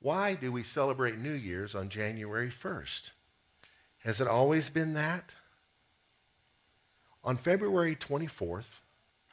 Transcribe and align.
Why 0.00 0.34
do 0.34 0.52
we 0.52 0.62
celebrate 0.62 1.18
New 1.18 1.32
Year's 1.32 1.74
on 1.74 1.88
January 1.88 2.50
1st? 2.50 3.10
Has 4.04 4.20
it 4.20 4.28
always 4.28 4.70
been 4.70 4.94
that? 4.94 5.34
On 7.24 7.36
February 7.36 7.96
24th, 7.96 8.80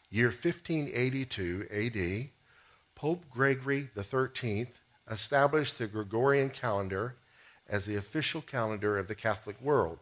year 0.09 0.27
1582 0.27 1.67
AD, 1.71 2.29
Pope 2.95 3.25
Gregory 3.29 3.89
XIII 3.95 4.67
established 5.09 5.77
the 5.77 5.87
Gregorian 5.87 6.49
calendar 6.49 7.15
as 7.67 7.85
the 7.85 7.95
official 7.95 8.41
calendar 8.41 8.97
of 8.97 9.07
the 9.07 9.15
Catholic 9.15 9.61
world. 9.61 9.99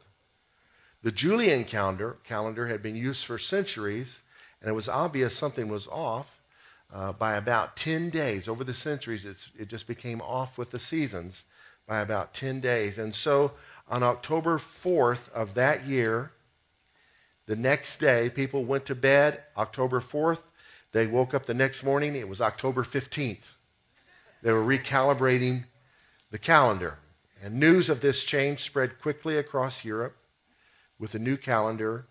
The 1.02 1.12
Julian 1.12 1.66
calendar, 1.66 2.18
calendar 2.24 2.68
had 2.68 2.82
been 2.82 2.96
used 2.96 3.26
for 3.26 3.38
centuries, 3.38 4.22
and 4.62 4.70
it 4.70 4.74
was 4.74 4.88
obvious 4.88 5.36
something 5.36 5.68
was 5.68 5.88
off. 5.90 6.42
Uh, 6.94 7.12
by 7.12 7.36
about 7.36 7.76
10 7.76 8.12
days, 8.12 8.48
over 8.48 8.64
the 8.64 8.74
centuries, 8.74 9.26
it 9.58 9.68
just 9.68 9.88
became 9.88 10.22
off 10.22 10.60
with 10.60 10.70
the 10.70 10.78
seasons 10.78 11.44
by 11.88 12.00
about 12.00 12.36
10 12.36 12.60
days. 12.60 13.00
And 13.00 13.16
so 13.16 13.54
on 13.88 14.04
October 14.04 14.60
4th 14.60 15.28
of 15.32 15.56
that 15.56 15.88
year, 15.88 16.34
the 17.48 17.56
next 17.56 18.00
day, 18.00 18.30
people 18.30 18.64
went 18.64 18.86
to 18.86 18.96
bed 18.96 19.42
October 19.58 20.00
4th. 20.00 20.42
They 20.92 21.08
woke 21.08 21.34
up 21.34 21.48
the 21.48 21.56
next 21.56 21.84
morning, 21.84 22.16
it 22.16 22.30
was 22.30 22.40
October 22.40 22.84
15th. 22.84 23.54
They 24.44 24.52
were 24.52 24.64
recalibrating 24.64 25.64
the 26.30 26.38
calendar. 26.38 27.00
And 27.44 27.60
news 27.60 27.90
of 27.90 28.02
this 28.02 28.24
change 28.24 28.60
spread 28.60 29.02
quickly 29.02 29.36
across 29.38 29.84
Europe. 29.84 30.16
With 31.00 31.14
the 31.14 31.20
new 31.20 31.38
calendar, 31.38 32.06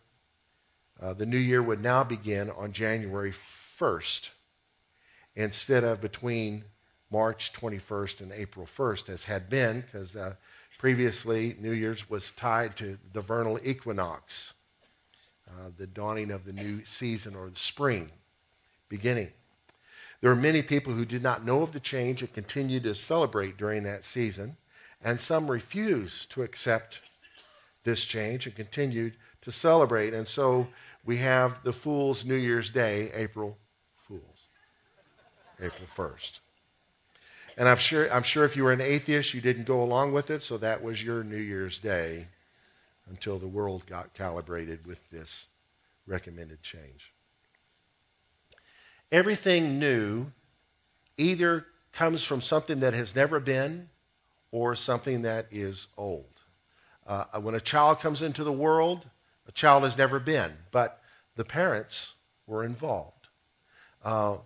uh, 1.01 1.15
the 1.15 1.25
new 1.25 1.39
year 1.39 1.63
would 1.63 1.83
now 1.83 2.03
begin 2.03 2.51
on 2.51 2.73
January 2.73 3.31
1st 3.31 4.31
instead 5.35 5.85
of 5.85 6.01
between 6.01 6.65
March 7.11 7.53
21st 7.53 8.21
and 8.21 8.33
April 8.33 8.67
1st, 8.67 9.09
as 9.09 9.25
had 9.25 9.51
been, 9.51 9.83
because 9.83 10.17
uh, 10.17 10.35
previously 10.79 11.57
New 11.61 11.73
Year's 11.73 12.09
was 12.09 12.31
tied 12.31 12.77
to 12.77 12.99
the 13.13 13.21
vernal 13.21 13.59
equinox, 13.63 14.55
uh, 15.49 15.71
the 15.77 15.87
dawning 15.87 16.31
of 16.31 16.45
the 16.45 16.53
new 16.53 16.85
season 16.85 17.35
or 17.35 17.49
the 17.49 17.57
spring 17.57 18.11
beginning. 18.89 19.29
There 20.21 20.31
were 20.31 20.37
many 20.37 20.63
people 20.63 20.93
who 20.93 21.05
did 21.05 21.23
not 21.23 21.45
know 21.45 21.63
of 21.63 21.73
the 21.73 21.81
change 21.81 22.23
and 22.23 22.33
continued 22.33 22.85
to 22.85 22.95
celebrate 22.95 23.57
during 23.57 23.83
that 23.83 24.05
season 24.05 24.57
and 25.05 25.21
some 25.21 25.51
refused 25.51 26.31
to 26.31 26.43
accept 26.43 27.01
this 27.85 28.05
change 28.05 28.47
and 28.47 28.55
continued 28.55 29.15
to 29.41 29.51
celebrate. 29.51 30.15
And 30.15 30.27
so 30.27 30.69
we 31.05 31.17
have 31.19 31.65
the 31.65 31.73
Fool's 31.73 32.25
New 32.25 32.37
Year's 32.37 32.71
Day, 32.71 33.11
April 33.15 33.59
April 35.63 35.89
1st. 35.97 36.41
And 37.57 37.69
I'm 37.69 37.77
sure, 37.77 38.13
I'm 38.13 38.23
sure 38.23 38.45
if 38.45 38.57
you 38.57 38.65
were 38.65 38.73
an 38.73 38.81
atheist, 38.81 39.35
you 39.35 39.41
didn't 39.41 39.65
go 39.65 39.83
along 39.83 40.13
with 40.13 40.31
it, 40.31 40.43
so 40.43 40.59
that 40.59 40.83
was 40.83 41.03
your 41.05 41.23
New 41.23 41.37
Year's 41.37 41.79
Day 41.79 42.27
until 43.09 43.39
the 43.39 43.49
world 43.49 43.87
got 43.87 44.15
calibrated 44.15 44.87
with 44.87 45.11
this 45.11 45.47
recommended 46.07 46.63
change. 46.63 47.13
Everything 49.11 49.79
new 49.79 50.33
either 51.19 51.67
comes 51.93 52.25
from 52.25 52.41
something 52.41 52.81
that 52.81 52.95
has 52.95 53.15
never 53.15 53.39
been 53.39 53.91
or 54.51 54.75
something 54.75 55.23
that 55.23 55.47
is 55.51 55.89
old. 55.97 56.25
Uh, 57.07 57.25
when 57.41 57.55
a 57.55 57.61
child 57.61 58.01
comes 58.01 58.23
into 58.23 58.45
the 58.45 58.53
world, 58.53 59.07
a 59.47 59.53
child 59.53 59.83
has 59.85 59.99
never 59.99 60.19
been, 60.19 60.53
but 60.71 61.03
the 61.37 61.45
parents 61.45 62.15
were 62.47 62.65
involved. 62.65 63.29
Uh, 64.05 64.37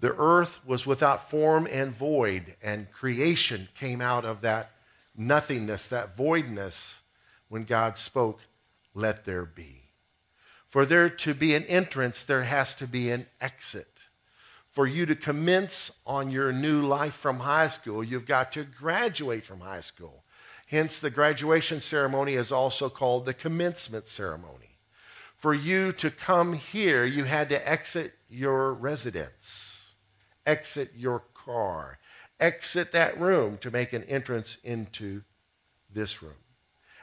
the 0.00 0.14
earth 0.16 0.60
was 0.66 0.86
without 0.86 1.30
form 1.30 1.68
and 1.70 1.92
void, 1.92 2.56
and 2.62 2.90
creation 2.90 3.68
came 3.78 4.00
out 4.00 4.24
of 4.24 4.40
that 4.40 4.72
nothingness, 5.16 5.86
that 5.88 6.16
voidness, 6.16 7.00
when 7.48 7.64
God 7.64 7.98
spoke, 7.98 8.40
Let 8.94 9.24
there 9.24 9.44
be. 9.44 9.82
For 10.68 10.84
there 10.84 11.08
to 11.08 11.34
be 11.34 11.54
an 11.54 11.64
entrance, 11.64 12.24
there 12.24 12.44
has 12.44 12.74
to 12.76 12.86
be 12.86 13.10
an 13.10 13.26
exit 13.40 14.06
for 14.70 14.86
you 14.86 15.04
to 15.04 15.16
commence 15.16 15.90
on 16.06 16.30
your 16.30 16.52
new 16.52 16.80
life 16.80 17.14
from 17.14 17.40
high 17.40 17.66
school, 17.66 18.04
you've 18.04 18.26
got 18.26 18.52
to 18.52 18.62
graduate 18.62 19.44
from 19.44 19.60
high 19.60 19.80
school. 19.80 20.22
Hence, 20.68 21.00
the 21.00 21.10
graduation 21.10 21.80
ceremony 21.80 22.34
is 22.34 22.52
also 22.52 22.88
called 22.88 23.26
the 23.26 23.34
commencement 23.34 24.06
ceremony. 24.06 24.78
For 25.34 25.52
you 25.52 25.90
to 25.94 26.10
come 26.10 26.52
here, 26.52 27.04
you 27.04 27.24
had 27.24 27.48
to 27.48 27.68
exit 27.68 28.14
your 28.28 28.72
residence, 28.72 29.69
exit 30.46 30.92
your 30.96 31.24
car, 31.34 31.98
exit 32.38 32.92
that 32.92 33.18
room 33.20 33.58
to 33.58 33.70
make 33.70 33.92
an 33.92 34.04
entrance 34.04 34.58
into 34.64 35.22
this 35.92 36.22
room. 36.22 36.34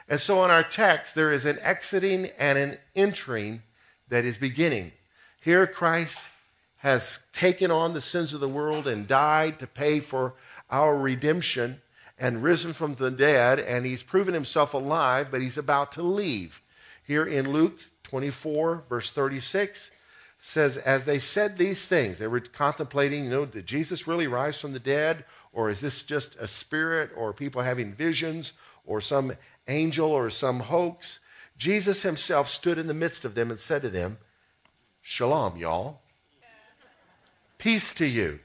And 0.08 0.20
so, 0.20 0.44
in 0.44 0.50
our 0.50 0.62
text, 0.62 1.14
there 1.14 1.30
is 1.30 1.44
an 1.44 1.58
exiting 1.60 2.30
and 2.38 2.58
an 2.58 2.78
entering 2.96 3.62
that 4.08 4.24
is 4.24 4.38
beginning. 4.38 4.92
Here, 5.40 5.66
Christ 5.66 6.18
has 6.78 7.18
taken 7.32 7.70
on 7.70 7.92
the 7.92 8.00
sins 8.00 8.32
of 8.32 8.40
the 8.40 8.48
world 8.48 8.86
and 8.86 9.06
died 9.06 9.58
to 9.58 9.66
pay 9.66 10.00
for 10.00 10.34
our 10.70 10.96
redemption 10.96 11.82
and 12.18 12.42
risen 12.42 12.72
from 12.72 12.94
the 12.94 13.10
dead, 13.10 13.60
and 13.60 13.84
he's 13.84 14.02
proven 14.02 14.34
himself 14.34 14.74
alive, 14.74 15.28
but 15.30 15.40
he's 15.40 15.58
about 15.58 15.92
to 15.92 16.02
leave. 16.02 16.62
Here 17.04 17.24
in 17.24 17.52
Luke 17.52 17.78
24, 18.04 18.76
verse 18.88 19.10
36, 19.10 19.90
says, 20.48 20.78
As 20.78 21.04
they 21.04 21.18
said 21.18 21.58
these 21.58 21.86
things, 21.86 22.18
they 22.18 22.26
were 22.26 22.40
contemplating, 22.40 23.24
you 23.24 23.30
know, 23.30 23.44
did 23.44 23.66
Jesus 23.66 24.06
really 24.06 24.26
rise 24.26 24.58
from 24.58 24.72
the 24.72 24.80
dead? 24.80 25.24
Or 25.52 25.68
is 25.68 25.80
this 25.80 26.02
just 26.02 26.36
a 26.36 26.48
spirit, 26.48 27.10
or 27.14 27.32
people 27.32 27.62
having 27.62 27.92
visions, 27.92 28.54
or 28.86 29.00
some 29.00 29.32
angel, 29.66 30.08
or 30.08 30.30
some 30.30 30.60
hoax? 30.60 31.20
Jesus 31.58 32.02
himself 32.02 32.48
stood 32.48 32.78
in 32.78 32.86
the 32.86 32.94
midst 32.94 33.24
of 33.24 33.34
them 33.34 33.50
and 33.50 33.60
said 33.60 33.82
to 33.82 33.90
them, 33.90 34.18
Shalom, 35.02 35.56
y'all. 35.58 36.00
Peace 37.58 37.92
to 37.94 38.06
you. 38.06 38.40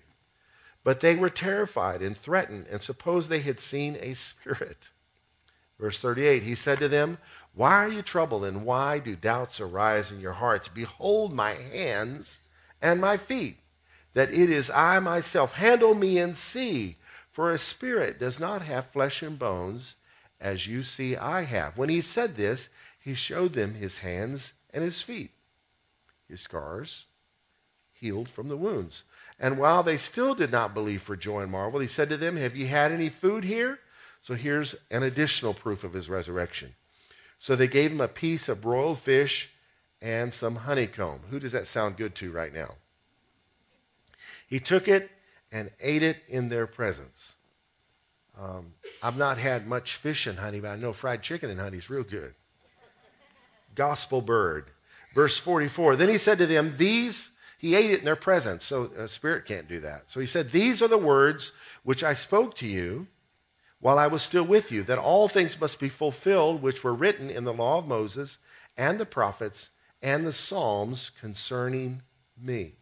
But 0.84 1.00
they 1.00 1.16
were 1.16 1.30
terrified 1.30 2.02
and 2.02 2.18
threatened 2.18 2.66
and 2.70 2.82
supposed 2.82 3.30
they 3.30 3.40
had 3.40 3.60
seen 3.60 3.98
a 4.02 4.14
spirit. 4.14 4.90
Verse 5.80 5.98
38 5.98 6.44
He 6.44 6.56
said 6.56 6.80
to 6.80 6.90
them, 6.90 7.18
Why 7.56 7.86
are 7.86 7.90
you 7.90 8.02
troubled 8.02 8.46
and 8.46 8.66
why 8.66 9.00
do 9.00 9.16
doubts 9.16 9.62
arise 9.62 10.12
in 10.12 10.20
your 10.20 10.34
hearts? 10.34 10.68
Behold 10.68 11.34
my 11.34 11.52
hands 11.52 12.40
and 12.82 13.00
my 13.00 13.18
feet, 13.18 13.58
that 14.14 14.34
it 14.34 14.50
is 14.50 14.72
I 14.72 15.00
myself. 15.00 15.54
Handle 15.54 15.94
me 15.94 16.18
and 16.18 16.36
see, 16.36 16.98
for 17.32 17.52
a 17.52 17.60
spirit 17.60 18.20
does 18.20 18.40
not 18.40 18.64
have 18.64 18.86
flesh 18.86 19.22
and 19.22 19.38
bones, 19.38 19.96
as 20.42 20.68
you 20.68 20.82
see 20.82 21.16
I 21.16 21.44
have. 21.44 21.78
When 21.78 21.90
he 21.90 22.02
said 22.02 22.36
this, 22.36 22.70
he 23.00 23.14
showed 23.14 23.54
them 23.54 23.76
his 23.76 24.00
hands 24.00 24.54
and 24.74 24.84
his 24.84 25.02
feet, 25.04 25.32
his 26.28 26.42
scars 26.42 27.06
healed 27.92 28.30
from 28.30 28.50
the 28.50 28.58
wounds. 28.58 29.04
And 29.40 29.58
while 29.58 29.84
they 29.84 29.98
still 29.98 30.36
did 30.36 30.52
not 30.52 30.74
believe 30.74 31.02
for 31.02 31.16
joy 31.16 31.42
and 31.42 31.52
marvel, 31.52 31.80
he 31.80 31.88
said 31.88 32.10
to 32.10 32.18
them, 32.18 32.36
Have 32.36 32.56
you 32.56 32.68
had 32.68 32.92
any 32.92 33.10
food 33.10 33.44
here? 33.44 33.80
So 34.22 34.36
here's 34.36 34.76
an 34.90 35.04
additional 35.04 35.54
proof 35.54 35.84
of 35.84 35.94
his 35.94 36.10
resurrection. 36.10 36.76
So 37.44 37.58
they 37.58 37.68
gave 37.68 37.92
him 37.92 38.00
a 38.00 38.08
piece 38.08 38.48
of 38.48 38.62
broiled 38.62 39.00
fish 39.00 39.50
and 40.02 40.34
some 40.34 40.56
honeycomb. 40.56 41.20
Who 41.30 41.42
does 41.42 41.52
that 41.52 41.68
sound 41.68 41.98
good 41.98 42.16
to 42.16 42.32
right 42.32 42.54
now? 42.54 42.76
He 44.48 44.62
took 44.62 44.88
it 44.88 45.12
and 45.52 45.70
ate 45.82 46.04
it 46.04 46.24
in 46.30 46.48
their 46.48 46.66
presence. 46.66 47.36
Um, 48.40 48.76
I've 49.02 49.18
not 49.18 49.40
had 49.40 49.68
much 49.68 49.98
fish 49.98 50.26
and 50.26 50.40
honey, 50.40 50.62
but 50.62 50.70
I 50.70 50.78
know 50.78 50.94
fried 50.94 51.22
chicken 51.22 51.50
and 51.50 51.60
honey 51.60 51.80
is 51.80 51.90
real 51.90 52.06
good. 52.06 52.34
Gospel 53.76 54.22
bird. 54.22 54.68
Verse 55.14 55.38
44 55.38 55.98
Then 55.98 56.08
he 56.08 56.18
said 56.18 56.38
to 56.38 56.48
them, 56.48 56.74
These 56.78 57.32
he 57.58 57.76
ate 57.76 57.92
it 57.92 58.00
in 58.00 58.06
their 58.06 58.16
presence, 58.16 58.64
so 58.64 58.86
a 58.98 59.10
spirit 59.10 59.46
can't 59.46 59.68
do 59.68 59.82
that. 59.82 60.04
So 60.10 60.22
he 60.22 60.28
said, 60.28 60.52
These 60.52 60.82
are 60.82 60.88
the 60.88 60.98
words 60.98 61.52
which 61.84 62.06
I 62.06 62.14
spoke 62.14 62.56
to 62.56 62.68
you 62.70 63.08
while 63.84 64.00
I 64.00 64.08
was 64.08 64.22
still 64.22 64.46
with 64.46 64.72
you, 64.72 64.82
that 64.84 64.98
all 64.98 65.28
things 65.28 65.60
must 65.60 65.78
be 65.78 65.90
fulfilled 65.90 66.62
which 66.62 66.86
were 66.86 66.94
written 66.94 67.30
in 67.30 67.44
the 67.44 67.54
law 67.54 67.80
of 67.80 67.86
Moses 67.86 68.38
and 68.78 68.98
the 68.98 69.06
prophets 69.06 69.72
and 70.02 70.26
the 70.26 70.32
Psalms 70.32 71.12
concerning 71.20 72.02
me. 72.42 72.76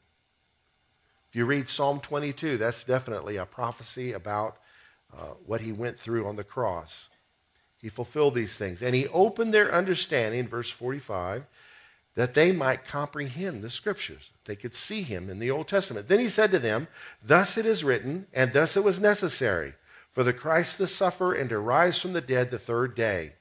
If 1.27 1.35
you 1.35 1.47
read 1.47 1.69
Psalm 1.69 2.01
22, 2.01 2.57
that's 2.57 2.83
definitely 2.83 3.37
a 3.37 3.47
prophecy 3.47 4.11
about 4.11 4.57
uh, 5.11 5.33
what 5.43 5.61
he 5.61 5.71
went 5.71 5.97
through 5.97 6.27
on 6.27 6.35
the 6.35 6.43
cross. 6.43 7.09
He 7.79 7.89
fulfilled 7.89 8.35
these 8.35 8.55
things. 8.55 8.83
And 8.83 8.93
he 8.93 9.07
opened 9.07 9.55
their 9.55 9.73
understanding, 9.73 10.47
verse 10.47 10.69
45, 10.69 11.47
that 12.13 12.35
they 12.35 12.51
might 12.51 12.85
comprehend 12.85 13.63
the 13.63 13.71
scriptures. 13.71 14.29
They 14.45 14.55
could 14.55 14.75
see 14.75 15.01
him 15.01 15.31
in 15.31 15.39
the 15.39 15.49
Old 15.49 15.67
Testament. 15.67 16.07
Then 16.07 16.19
he 16.19 16.29
said 16.29 16.51
to 16.51 16.59
them, 16.59 16.87
Thus 17.23 17.57
it 17.57 17.65
is 17.65 17.83
written, 17.83 18.27
and 18.35 18.53
thus 18.53 18.77
it 18.77 18.83
was 18.83 18.99
necessary 18.99 19.73
for 20.11 20.23
the 20.23 20.33
Christ 20.33 20.77
to 20.77 20.87
suffer 20.87 21.33
and 21.33 21.49
to 21.49 21.59
rise 21.59 22.01
from 22.01 22.13
the 22.13 22.21
dead 22.21 22.51
the 22.51 22.59
third 22.59 22.95
day, 22.95 23.33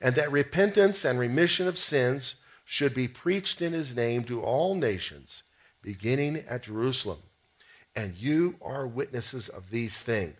and 0.00 0.14
that 0.14 0.30
repentance 0.30 1.04
and 1.04 1.18
remission 1.18 1.66
of 1.66 1.78
sins 1.78 2.36
should 2.64 2.94
be 2.94 3.08
preached 3.08 3.60
in 3.60 3.72
his 3.72 3.94
name 3.94 4.24
to 4.24 4.42
all 4.42 4.74
nations, 4.74 5.42
beginning 5.82 6.44
at 6.48 6.62
Jerusalem. 6.62 7.18
And 7.94 8.16
you 8.16 8.56
are 8.62 8.86
witnesses 8.86 9.48
of 9.48 9.70
these 9.70 9.98
things. 10.00 10.38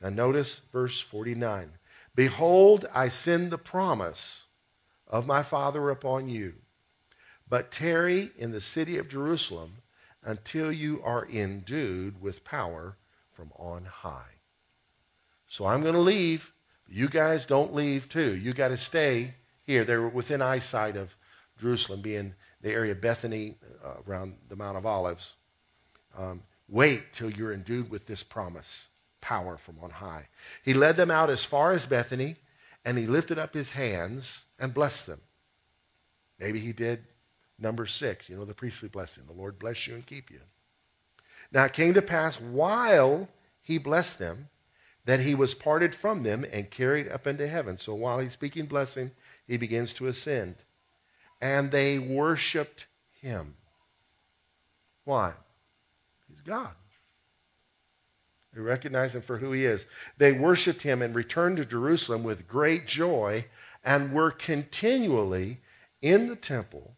Now, 0.00 0.08
notice 0.08 0.62
verse 0.72 0.98
49 1.00 1.72
Behold, 2.14 2.86
I 2.92 3.08
send 3.08 3.50
the 3.50 3.58
promise 3.58 4.46
of 5.06 5.26
my 5.26 5.42
Father 5.42 5.90
upon 5.90 6.28
you, 6.28 6.54
but 7.48 7.70
tarry 7.70 8.30
in 8.36 8.50
the 8.50 8.60
city 8.60 8.98
of 8.98 9.08
Jerusalem 9.08 9.76
until 10.22 10.72
you 10.72 11.00
are 11.04 11.26
endued 11.26 12.20
with 12.20 12.44
power 12.44 12.96
from 13.30 13.52
on 13.56 13.84
high. 13.84 14.39
So 15.50 15.66
I'm 15.66 15.82
going 15.82 15.94
to 15.94 16.00
leave. 16.00 16.52
You 16.88 17.08
guys 17.08 17.44
don't 17.44 17.74
leave 17.74 18.08
too. 18.08 18.36
You 18.36 18.54
got 18.54 18.68
to 18.68 18.76
stay 18.76 19.34
here. 19.64 19.84
They're 19.84 20.06
within 20.06 20.40
eyesight 20.40 20.96
of 20.96 21.16
Jerusalem, 21.60 22.02
being 22.02 22.34
the 22.62 22.70
area 22.70 22.92
of 22.92 23.00
Bethany 23.00 23.56
uh, 23.84 23.94
around 24.06 24.36
the 24.48 24.54
Mount 24.54 24.78
of 24.78 24.86
Olives. 24.86 25.34
Um, 26.16 26.44
wait 26.68 27.12
till 27.12 27.30
you're 27.30 27.52
endued 27.52 27.90
with 27.90 28.06
this 28.06 28.22
promise, 28.22 28.90
power 29.20 29.56
from 29.56 29.78
on 29.82 29.90
high. 29.90 30.28
He 30.62 30.72
led 30.72 30.94
them 30.94 31.10
out 31.10 31.30
as 31.30 31.44
far 31.44 31.72
as 31.72 31.84
Bethany, 31.84 32.36
and 32.84 32.96
he 32.96 33.08
lifted 33.08 33.36
up 33.36 33.52
his 33.52 33.72
hands 33.72 34.44
and 34.56 34.72
blessed 34.72 35.08
them. 35.08 35.20
Maybe 36.38 36.60
he 36.60 36.72
did 36.72 37.06
Numbers 37.58 37.92
six, 37.92 38.28
you 38.28 38.36
know, 38.36 38.44
the 38.44 38.54
priestly 38.54 38.88
blessing. 38.88 39.24
The 39.26 39.32
Lord 39.32 39.58
bless 39.58 39.88
you 39.88 39.94
and 39.94 40.06
keep 40.06 40.30
you. 40.30 40.42
Now 41.50 41.64
it 41.64 41.72
came 41.72 41.94
to 41.94 42.02
pass 42.02 42.40
while 42.40 43.28
he 43.60 43.78
blessed 43.78 44.20
them 44.20 44.48
that 45.04 45.20
he 45.20 45.34
was 45.34 45.54
parted 45.54 45.94
from 45.94 46.22
them 46.22 46.44
and 46.52 46.70
carried 46.70 47.08
up 47.08 47.26
into 47.26 47.48
heaven. 47.48 47.78
So 47.78 47.94
while 47.94 48.18
he's 48.18 48.32
speaking 48.32 48.66
blessing, 48.66 49.12
he 49.46 49.56
begins 49.56 49.94
to 49.94 50.06
ascend. 50.06 50.56
And 51.40 51.70
they 51.70 51.98
worshiped 51.98 52.86
him. 53.20 53.54
Why? 55.04 55.32
He's 56.28 56.42
God. 56.42 56.70
They 58.54 58.60
recognize 58.60 59.14
him 59.14 59.22
for 59.22 59.38
who 59.38 59.52
he 59.52 59.64
is. 59.64 59.86
They 60.18 60.32
worshiped 60.32 60.82
him 60.82 61.02
and 61.02 61.14
returned 61.14 61.56
to 61.58 61.64
Jerusalem 61.64 62.22
with 62.22 62.48
great 62.48 62.86
joy 62.86 63.46
and 63.84 64.12
were 64.12 64.30
continually 64.30 65.60
in 66.02 66.26
the 66.26 66.36
temple 66.36 66.96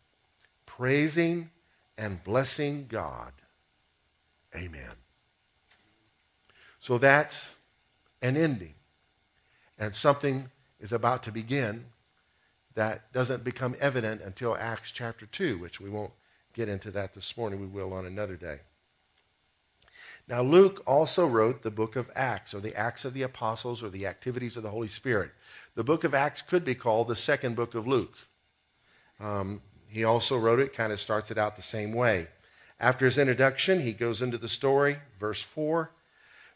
praising 0.66 1.50
and 1.98 2.24
blessing 2.24 2.86
God. 2.88 3.32
Amen. 4.56 4.96
So 6.80 6.98
that's 6.98 7.56
an 8.22 8.36
ending. 8.36 8.74
And 9.78 9.94
something 9.94 10.50
is 10.80 10.92
about 10.92 11.22
to 11.24 11.32
begin 11.32 11.86
that 12.74 13.12
doesn't 13.12 13.44
become 13.44 13.76
evident 13.80 14.22
until 14.22 14.56
Acts 14.56 14.92
chapter 14.92 15.26
2, 15.26 15.58
which 15.58 15.80
we 15.80 15.90
won't 15.90 16.12
get 16.54 16.68
into 16.68 16.90
that 16.92 17.14
this 17.14 17.36
morning. 17.36 17.60
We 17.60 17.66
will 17.66 17.92
on 17.92 18.06
another 18.06 18.36
day. 18.36 18.60
Now, 20.28 20.42
Luke 20.42 20.82
also 20.86 21.26
wrote 21.26 21.62
the 21.62 21.70
book 21.70 21.96
of 21.96 22.10
Acts, 22.14 22.54
or 22.54 22.60
the 22.60 22.76
Acts 22.76 23.04
of 23.04 23.12
the 23.12 23.22
Apostles, 23.22 23.82
or 23.82 23.90
the 23.90 24.06
activities 24.06 24.56
of 24.56 24.62
the 24.62 24.70
Holy 24.70 24.88
Spirit. 24.88 25.32
The 25.74 25.84
book 25.84 26.04
of 26.04 26.14
Acts 26.14 26.42
could 26.42 26.64
be 26.64 26.74
called 26.74 27.08
the 27.08 27.16
second 27.16 27.56
book 27.56 27.74
of 27.74 27.86
Luke. 27.86 28.14
Um, 29.18 29.62
he 29.88 30.04
also 30.04 30.38
wrote 30.38 30.60
it, 30.60 30.74
kind 30.74 30.92
of 30.92 31.00
starts 31.00 31.30
it 31.30 31.38
out 31.38 31.56
the 31.56 31.62
same 31.62 31.92
way. 31.92 32.28
After 32.80 33.04
his 33.04 33.18
introduction, 33.18 33.80
he 33.80 33.92
goes 33.92 34.22
into 34.22 34.38
the 34.38 34.48
story, 34.48 34.98
verse 35.18 35.42
4. 35.42 35.90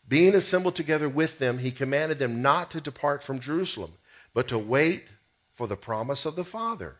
Being 0.09 0.35
assembled 0.35 0.77
together 0.77 1.09
with 1.09 1.39
them, 1.39 1.59
he 1.59 1.71
commanded 1.71 2.19
them 2.19 2.41
not 2.41 2.71
to 2.71 2.81
depart 2.81 3.23
from 3.23 3.41
Jerusalem, 3.41 3.95
but 4.33 4.47
to 4.49 4.59
wait 4.59 5.09
for 5.53 5.67
the 5.67 5.77
promise 5.77 6.25
of 6.25 6.37
the 6.37 6.45
Father, 6.45 6.97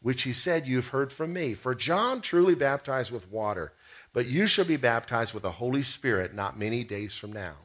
which 0.00 0.22
he 0.22 0.32
said, 0.32 0.66
You've 0.66 0.88
heard 0.88 1.12
from 1.12 1.32
me. 1.32 1.54
For 1.54 1.74
John 1.74 2.20
truly 2.20 2.54
baptized 2.54 3.10
with 3.10 3.30
water, 3.30 3.72
but 4.12 4.26
you 4.26 4.46
shall 4.46 4.64
be 4.64 4.76
baptized 4.76 5.34
with 5.34 5.42
the 5.42 5.52
Holy 5.52 5.82
Spirit 5.82 6.34
not 6.34 6.58
many 6.58 6.84
days 6.84 7.14
from 7.14 7.32
now. 7.32 7.56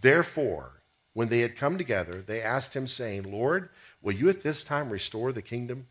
Therefore, 0.00 0.82
when 1.12 1.28
they 1.28 1.40
had 1.40 1.56
come 1.56 1.76
together, 1.76 2.22
they 2.22 2.40
asked 2.40 2.74
him, 2.74 2.86
saying, 2.86 3.24
Lord, 3.24 3.70
will 4.00 4.12
you 4.14 4.28
at 4.28 4.42
this 4.42 4.62
time 4.62 4.90
restore 4.90 5.32
the 5.32 5.42
kingdom 5.42 5.88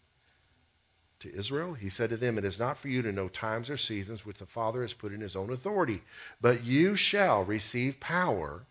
to 1.19 1.33
Israel? 1.35 1.73
He 1.73 1.89
said 1.89 2.09
to 2.09 2.17
them, 2.17 2.37
It 2.37 2.45
is 2.45 2.59
not 2.59 2.77
for 2.77 2.87
you 2.87 3.01
to 3.01 3.11
know 3.11 3.27
times 3.27 3.69
or 3.69 3.77
seasons 3.77 4.25
which 4.25 4.37
the 4.37 4.45
Father 4.45 4.81
has 4.81 4.93
put 4.93 5.11
in 5.11 5.21
his 5.21 5.35
own 5.35 5.51
authority, 5.51 6.01
but 6.39 6.63
you 6.63 6.95
shall 6.95 7.43
receive 7.43 7.99
power, 7.99 8.65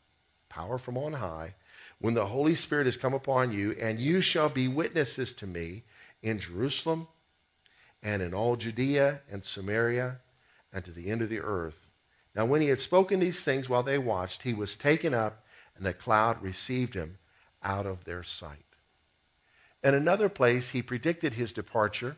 power 0.48 0.78
from 0.78 0.96
on 0.96 1.14
high, 1.14 1.54
when 1.98 2.14
the 2.14 2.26
Holy 2.26 2.54
Spirit 2.54 2.86
has 2.86 2.96
come 2.96 3.14
upon 3.14 3.52
you, 3.52 3.76
and 3.80 3.98
you 3.98 4.20
shall 4.20 4.48
be 4.48 4.68
witnesses 4.68 5.32
to 5.34 5.46
me 5.46 5.82
in 6.22 6.38
Jerusalem 6.38 7.08
and 8.02 8.22
in 8.22 8.34
all 8.34 8.56
Judea 8.56 9.20
and 9.30 9.44
Samaria 9.44 10.18
and 10.72 10.84
to 10.84 10.90
the 10.90 11.10
end 11.10 11.22
of 11.22 11.28
the 11.28 11.40
earth. 11.40 11.86
Now, 12.34 12.44
when 12.44 12.60
he 12.60 12.68
had 12.68 12.80
spoken 12.80 13.18
these 13.18 13.42
things 13.42 13.68
while 13.68 13.82
they 13.82 13.98
watched, 13.98 14.42
he 14.42 14.52
was 14.52 14.76
taken 14.76 15.14
up, 15.14 15.44
and 15.76 15.86
the 15.86 15.94
cloud 15.94 16.42
received 16.42 16.94
him 16.94 17.16
out 17.62 17.86
of 17.86 18.04
their 18.04 18.22
sight. 18.22 18.66
In 19.82 19.94
another 19.94 20.28
place, 20.28 20.70
he 20.70 20.82
predicted 20.82 21.34
his 21.34 21.52
departure 21.52 22.16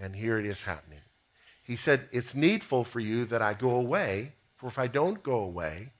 and 0.00 0.16
here 0.16 0.38
it 0.38 0.46
is 0.46 0.62
happening. 0.64 1.00
He 1.62 1.76
said, 1.76 2.08
It's 2.10 2.34
needful 2.34 2.84
for 2.84 3.00
you 3.00 3.24
that 3.26 3.42
I 3.42 3.54
go 3.54 3.76
away, 3.76 4.32
for 4.56 4.66
if 4.66 4.78
I 4.78 4.86
don't 4.86 5.22
go 5.22 5.36
away, 5.36 5.92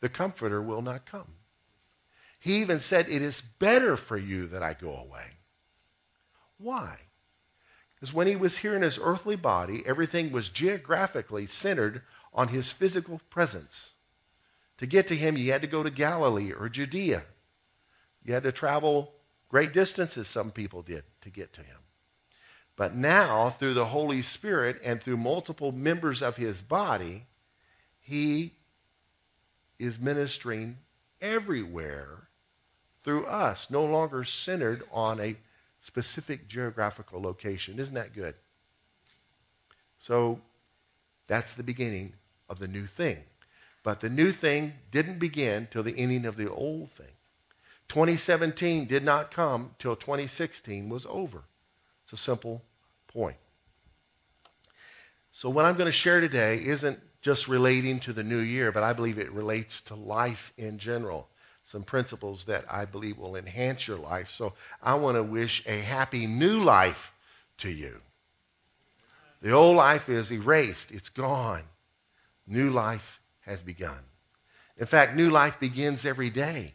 the 0.00 0.08
Comforter 0.08 0.60
will 0.60 0.82
not 0.82 1.06
come. 1.06 1.34
He 2.38 2.56
even 2.56 2.80
said, 2.80 3.08
It 3.08 3.22
is 3.22 3.40
better 3.40 3.96
for 3.96 4.18
you 4.18 4.46
that 4.48 4.62
I 4.62 4.74
go 4.74 4.94
away. 4.94 5.36
Why? 6.58 6.98
Because 7.94 8.12
when 8.12 8.26
he 8.26 8.34
was 8.34 8.58
here 8.58 8.74
in 8.74 8.82
his 8.82 8.98
earthly 9.00 9.36
body, 9.36 9.84
everything 9.86 10.32
was 10.32 10.48
geographically 10.48 11.46
centered 11.46 12.02
on 12.34 12.48
his 12.48 12.72
physical 12.72 13.20
presence. 13.30 13.92
To 14.78 14.86
get 14.86 15.06
to 15.06 15.16
him, 15.16 15.36
you 15.36 15.52
had 15.52 15.62
to 15.62 15.68
go 15.68 15.84
to 15.84 15.90
Galilee 15.90 16.52
or 16.52 16.68
Judea. 16.68 17.22
You 18.24 18.34
had 18.34 18.42
to 18.42 18.50
travel 18.50 19.12
great 19.48 19.72
distances, 19.72 20.26
some 20.26 20.50
people 20.50 20.82
did, 20.82 21.04
to 21.20 21.30
get 21.30 21.52
to 21.52 21.60
him. 21.60 21.78
But 22.82 22.96
now, 22.96 23.48
through 23.48 23.74
the 23.74 23.84
Holy 23.84 24.22
Spirit 24.22 24.80
and 24.82 25.00
through 25.00 25.16
multiple 25.16 25.70
members 25.70 26.20
of 26.20 26.34
his 26.34 26.62
body, 26.62 27.26
he 28.00 28.54
is 29.78 30.00
ministering 30.00 30.78
everywhere 31.20 32.26
through 33.04 33.26
us, 33.26 33.70
no 33.70 33.84
longer 33.84 34.24
centered 34.24 34.82
on 34.90 35.20
a 35.20 35.36
specific 35.78 36.48
geographical 36.48 37.22
location. 37.22 37.78
Isn't 37.78 37.94
that 37.94 38.16
good? 38.16 38.34
So 39.96 40.40
that's 41.28 41.54
the 41.54 41.62
beginning 41.62 42.14
of 42.48 42.58
the 42.58 42.66
new 42.66 42.86
thing. 42.86 43.18
But 43.84 44.00
the 44.00 44.10
new 44.10 44.32
thing 44.32 44.72
didn't 44.90 45.20
begin 45.20 45.68
till 45.70 45.84
the 45.84 45.96
ending 45.96 46.26
of 46.26 46.36
the 46.36 46.50
old 46.50 46.90
thing. 46.90 47.14
2017 47.90 48.86
did 48.86 49.04
not 49.04 49.30
come 49.30 49.76
till 49.78 49.94
2016 49.94 50.88
was 50.88 51.06
over. 51.08 51.44
It's 52.02 52.12
a 52.12 52.16
simple 52.16 52.64
point. 53.12 53.36
So, 55.30 55.48
what 55.48 55.64
I'm 55.64 55.74
going 55.74 55.86
to 55.86 55.92
share 55.92 56.20
today 56.20 56.62
isn't 56.64 56.98
just 57.20 57.48
relating 57.48 58.00
to 58.00 58.12
the 58.12 58.22
new 58.22 58.38
year, 58.38 58.72
but 58.72 58.82
I 58.82 58.92
believe 58.92 59.18
it 59.18 59.32
relates 59.32 59.80
to 59.82 59.94
life 59.94 60.52
in 60.58 60.78
general. 60.78 61.28
Some 61.62 61.84
principles 61.84 62.44
that 62.46 62.64
I 62.68 62.84
believe 62.84 63.18
will 63.18 63.36
enhance 63.36 63.86
your 63.86 63.98
life. 63.98 64.28
So, 64.28 64.54
I 64.82 64.94
want 64.94 65.16
to 65.16 65.22
wish 65.22 65.66
a 65.66 65.78
happy 65.80 66.26
new 66.26 66.60
life 66.60 67.12
to 67.58 67.70
you. 67.70 68.00
The 69.40 69.52
old 69.52 69.76
life 69.76 70.08
is 70.08 70.30
erased, 70.30 70.92
it's 70.92 71.08
gone. 71.08 71.62
New 72.46 72.70
life 72.70 73.20
has 73.42 73.62
begun. 73.62 74.04
In 74.76 74.86
fact, 74.86 75.14
new 75.14 75.30
life 75.30 75.58
begins 75.58 76.04
every 76.04 76.30
day. 76.30 76.74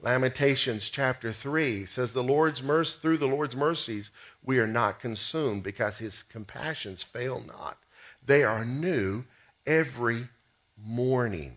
Lamentations 0.00 0.90
chapter 0.90 1.32
3 1.32 1.86
says, 1.86 2.12
the 2.12 2.22
Lord's 2.22 2.62
mercy, 2.62 2.98
Through 3.00 3.18
the 3.18 3.26
Lord's 3.26 3.56
mercies, 3.56 4.10
we 4.42 4.58
are 4.58 4.66
not 4.66 5.00
consumed 5.00 5.62
because 5.62 5.98
his 5.98 6.22
compassions 6.22 7.02
fail 7.02 7.42
not. 7.46 7.78
They 8.24 8.44
are 8.44 8.64
new 8.64 9.24
every 9.66 10.28
morning. 10.76 11.56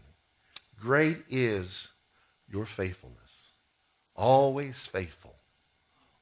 Great 0.79 1.17
is 1.29 1.91
your 2.49 2.65
faithfulness. 2.65 3.49
Always 4.15 4.87
faithful, 4.87 5.35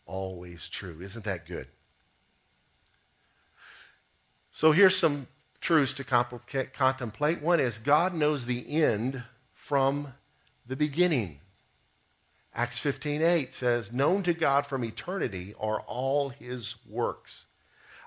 always 0.05 0.67
true. 0.67 0.99
Isn't 1.01 1.25
that 1.25 1.45
good? 1.45 1.67
So 4.49 4.71
here's 4.71 4.97
some 4.97 5.27
truths 5.61 5.93
to 5.93 6.03
contemplate. 6.03 7.41
One 7.41 7.59
is 7.59 7.77
God 7.77 8.13
knows 8.13 8.45
the 8.45 8.81
end 8.81 9.23
from 9.53 10.13
the 10.65 10.75
beginning. 10.75 11.39
Acts 12.57 12.79
15:8 12.79 13.53
says, 13.53 13.91
"Known 13.91 14.23
to 14.23 14.33
God 14.33 14.65
from 14.65 14.85
eternity 14.85 15.53
are 15.59 15.81
all 15.81 16.29
his 16.29 16.77
works." 16.85 17.47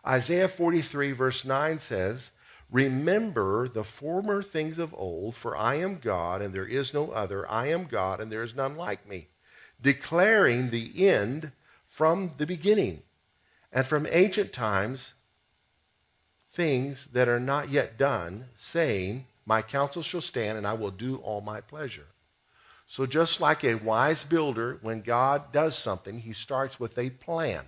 Isaiah 0.07 0.49
43 0.49 1.13
verse 1.13 1.45
9 1.45 1.79
says, 1.79 2.31
"Remember 2.71 3.69
the 3.69 3.85
former 3.85 4.43
things 4.43 4.79
of 4.79 4.95
old, 4.95 5.35
for 5.35 5.55
I 5.55 5.75
am 5.75 5.99
God 5.99 6.41
and 6.41 6.55
there 6.55 6.67
is 6.67 6.95
no 6.95 7.11
other. 7.11 7.47
I 7.51 7.67
am 7.67 7.85
God 7.85 8.23
and 8.23 8.33
there 8.33 8.43
is 8.43 8.55
none 8.55 8.75
like 8.75 9.07
me." 9.07 9.29
Declaring 9.83 10.71
the 10.71 11.07
end 11.07 11.53
from 11.85 12.33
the 12.39 12.47
beginning 12.47 13.03
and 13.71 13.87
from 13.87 14.07
ancient 14.07 14.55
times 14.55 15.13
things 16.51 17.09
that 17.13 17.29
are 17.29 17.39
not 17.39 17.69
yet 17.69 17.99
done, 17.99 18.49
saying, 18.57 19.27
"My 19.45 19.61
counsel 19.61 20.03
shall 20.03 20.23
stand 20.23 20.57
and 20.57 20.67
I 20.67 20.73
will 20.73 20.91
do 20.91 21.17
all 21.17 21.43
my 21.43 21.61
pleasure." 21.61 22.07
So, 22.91 23.05
just 23.05 23.39
like 23.39 23.65
a 23.65 23.75
wise 23.75 24.25
builder, 24.25 24.79
when 24.81 25.03
God 25.03 25.53
does 25.53 25.77
something, 25.77 26.21
he 26.21 26.33
starts 26.33 26.81
with 26.81 26.97
a 26.97 27.11
plan. 27.11 27.67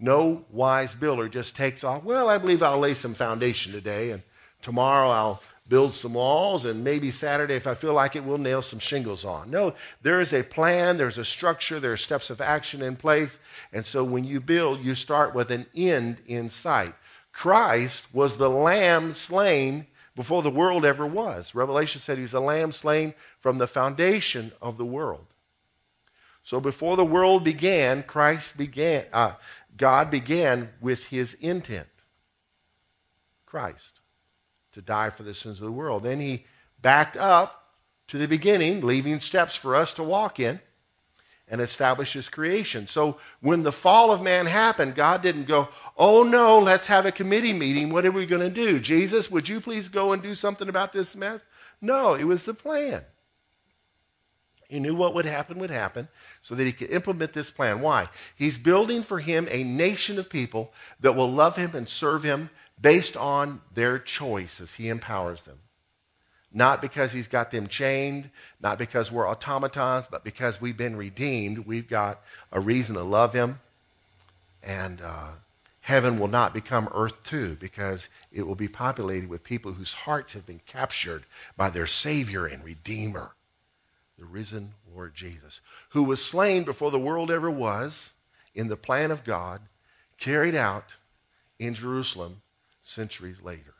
No 0.00 0.44
wise 0.50 0.96
builder 0.96 1.28
just 1.28 1.54
takes 1.54 1.84
off, 1.84 2.02
well, 2.02 2.28
I 2.28 2.38
believe 2.38 2.64
I'll 2.64 2.80
lay 2.80 2.94
some 2.94 3.14
foundation 3.14 3.70
today, 3.70 4.10
and 4.10 4.22
tomorrow 4.60 5.08
I'll 5.08 5.42
build 5.68 5.94
some 5.94 6.14
walls, 6.14 6.64
and 6.64 6.82
maybe 6.82 7.12
Saturday, 7.12 7.54
if 7.54 7.68
I 7.68 7.74
feel 7.74 7.94
like 7.94 8.16
it, 8.16 8.24
we'll 8.24 8.38
nail 8.38 8.60
some 8.60 8.80
shingles 8.80 9.24
on. 9.24 9.52
No, 9.52 9.72
there 10.02 10.20
is 10.20 10.34
a 10.34 10.42
plan, 10.42 10.96
there's 10.96 11.18
a 11.18 11.24
structure, 11.24 11.78
there 11.78 11.92
are 11.92 11.96
steps 11.96 12.28
of 12.28 12.40
action 12.40 12.82
in 12.82 12.96
place. 12.96 13.38
And 13.72 13.86
so 13.86 14.02
when 14.02 14.24
you 14.24 14.40
build, 14.40 14.82
you 14.82 14.96
start 14.96 15.32
with 15.32 15.52
an 15.52 15.66
end 15.76 16.18
in 16.26 16.50
sight. 16.50 16.94
Christ 17.30 18.12
was 18.12 18.36
the 18.36 18.50
lamb 18.50 19.14
slain 19.14 19.86
before 20.14 20.42
the 20.42 20.50
world 20.50 20.84
ever 20.84 21.06
was. 21.06 21.54
Revelation 21.54 22.00
said 22.00 22.18
he's 22.18 22.34
a 22.34 22.40
lamb 22.40 22.72
slain 22.72 23.14
from 23.40 23.58
the 23.58 23.66
foundation 23.66 24.52
of 24.60 24.78
the 24.78 24.84
world. 24.84 25.26
So 26.42 26.60
before 26.60 26.96
the 26.96 27.04
world 27.04 27.44
began, 27.44 28.02
Christ 28.02 28.56
began, 28.56 29.06
uh, 29.12 29.34
God 29.76 30.10
began 30.10 30.70
with 30.80 31.06
his 31.06 31.34
intent. 31.34 31.88
Christ 33.46 34.00
to 34.72 34.82
die 34.82 35.10
for 35.10 35.22
the 35.22 35.34
sins 35.34 35.60
of 35.60 35.66
the 35.66 35.72
world. 35.72 36.02
Then 36.02 36.20
he 36.20 36.44
backed 36.80 37.16
up 37.16 37.74
to 38.08 38.18
the 38.18 38.26
beginning, 38.26 38.80
leaving 38.80 39.20
steps 39.20 39.56
for 39.56 39.76
us 39.76 39.92
to 39.94 40.02
walk 40.02 40.40
in 40.40 40.60
and 41.48 41.60
establish 41.60 42.14
his 42.14 42.28
creation. 42.28 42.86
So 42.86 43.18
when 43.40 43.62
the 43.62 43.72
fall 43.72 44.10
of 44.10 44.22
man 44.22 44.46
happened, 44.46 44.94
God 44.94 45.22
didn't 45.22 45.48
go, 45.48 45.68
oh 45.96 46.22
no, 46.22 46.58
let's 46.58 46.86
have 46.86 47.04
a 47.04 47.12
committee 47.12 47.52
meeting. 47.52 47.90
What 47.90 48.06
are 48.06 48.12
we 48.12 48.26
going 48.26 48.40
to 48.42 48.50
do? 48.50 48.80
Jesus, 48.80 49.30
would 49.30 49.48
you 49.48 49.60
please 49.60 49.88
go 49.88 50.12
and 50.12 50.22
do 50.22 50.34
something 50.34 50.68
about 50.68 50.92
this 50.92 51.14
mess? 51.14 51.40
No, 51.80 52.14
it 52.14 52.24
was 52.24 52.44
the 52.44 52.54
plan. 52.54 53.02
He 54.68 54.80
knew 54.80 54.94
what 54.94 55.14
would 55.14 55.26
happen 55.26 55.58
would 55.58 55.68
happen 55.68 56.08
so 56.40 56.54
that 56.54 56.64
he 56.64 56.72
could 56.72 56.90
implement 56.90 57.34
this 57.34 57.50
plan. 57.50 57.82
Why? 57.82 58.08
He's 58.34 58.56
building 58.56 59.02
for 59.02 59.18
him 59.18 59.46
a 59.50 59.64
nation 59.64 60.18
of 60.18 60.30
people 60.30 60.72
that 61.00 61.12
will 61.12 61.30
love 61.30 61.56
him 61.56 61.74
and 61.74 61.86
serve 61.86 62.22
him 62.22 62.48
based 62.80 63.14
on 63.14 63.60
their 63.74 63.98
choice 63.98 64.62
as 64.62 64.74
he 64.74 64.88
empowers 64.88 65.44
them. 65.44 65.58
Not 66.54 66.82
because 66.82 67.12
he's 67.12 67.28
got 67.28 67.50
them 67.50 67.66
chained, 67.66 68.30
not 68.60 68.78
because 68.78 69.10
we're 69.10 69.28
automatons, 69.28 70.06
but 70.10 70.22
because 70.22 70.60
we've 70.60 70.76
been 70.76 70.96
redeemed. 70.96 71.60
We've 71.60 71.88
got 71.88 72.20
a 72.52 72.60
reason 72.60 72.94
to 72.96 73.02
love 73.02 73.32
him. 73.32 73.60
And 74.62 75.00
uh, 75.02 75.30
heaven 75.80 76.18
will 76.18 76.28
not 76.28 76.52
become 76.52 76.88
earth 76.92 77.24
too, 77.24 77.56
because 77.58 78.08
it 78.30 78.46
will 78.46 78.54
be 78.54 78.68
populated 78.68 79.28
with 79.28 79.44
people 79.44 79.72
whose 79.72 79.94
hearts 79.94 80.34
have 80.34 80.46
been 80.46 80.60
captured 80.66 81.24
by 81.56 81.70
their 81.70 81.86
Savior 81.86 82.46
and 82.46 82.64
Redeemer, 82.64 83.32
the 84.18 84.24
risen 84.24 84.74
Lord 84.94 85.14
Jesus, 85.14 85.60
who 85.90 86.04
was 86.04 86.24
slain 86.24 86.64
before 86.64 86.90
the 86.90 86.98
world 86.98 87.30
ever 87.30 87.50
was 87.50 88.12
in 88.54 88.68
the 88.68 88.76
plan 88.76 89.10
of 89.10 89.24
God, 89.24 89.62
carried 90.18 90.54
out 90.54 90.96
in 91.58 91.74
Jerusalem 91.74 92.42
centuries 92.82 93.40
later. 93.42 93.71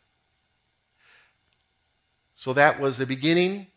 So 2.42 2.52
that 2.54 2.80
was 2.80 2.98
the 2.98 3.06
beginning, 3.06 3.68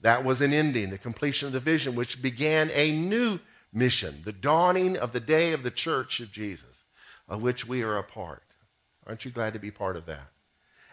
that 0.00 0.24
was 0.24 0.40
an 0.40 0.54
ending, 0.54 0.88
the 0.88 0.96
completion 0.96 1.48
of 1.48 1.52
the 1.52 1.60
vision, 1.60 1.94
which 1.94 2.22
began 2.22 2.70
a 2.72 2.90
new 2.90 3.40
mission, 3.74 4.22
the 4.24 4.32
dawning 4.32 4.96
of 4.96 5.12
the 5.12 5.20
day 5.20 5.52
of 5.52 5.62
the 5.62 5.70
church 5.70 6.18
of 6.20 6.32
Jesus, 6.32 6.84
of 7.28 7.42
which 7.42 7.68
we 7.68 7.82
are 7.82 7.98
a 7.98 8.02
part. 8.02 8.42
Aren't 9.06 9.26
you 9.26 9.30
glad 9.30 9.52
to 9.52 9.58
be 9.58 9.70
part 9.70 9.98
of 9.98 10.06
that? 10.06 10.28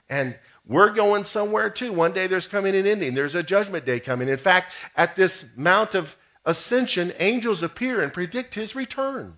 And 0.09 0.37
we're 0.67 0.91
going 0.91 1.23
somewhere 1.23 1.69
too. 1.69 1.93
One 1.93 2.11
day 2.11 2.27
there's 2.27 2.49
coming 2.49 2.75
an 2.75 2.85
ending. 2.85 3.13
There's 3.13 3.35
a 3.35 3.41
judgment 3.41 3.85
day 3.85 4.01
coming. 4.01 4.27
In 4.27 4.35
fact, 4.35 4.73
at 4.97 5.15
this 5.15 5.45
Mount 5.55 5.95
of 5.95 6.17
Ascension, 6.43 7.13
angels 7.19 7.63
appear 7.63 8.01
and 8.01 8.11
predict 8.11 8.55
his 8.55 8.75
return. 8.75 9.37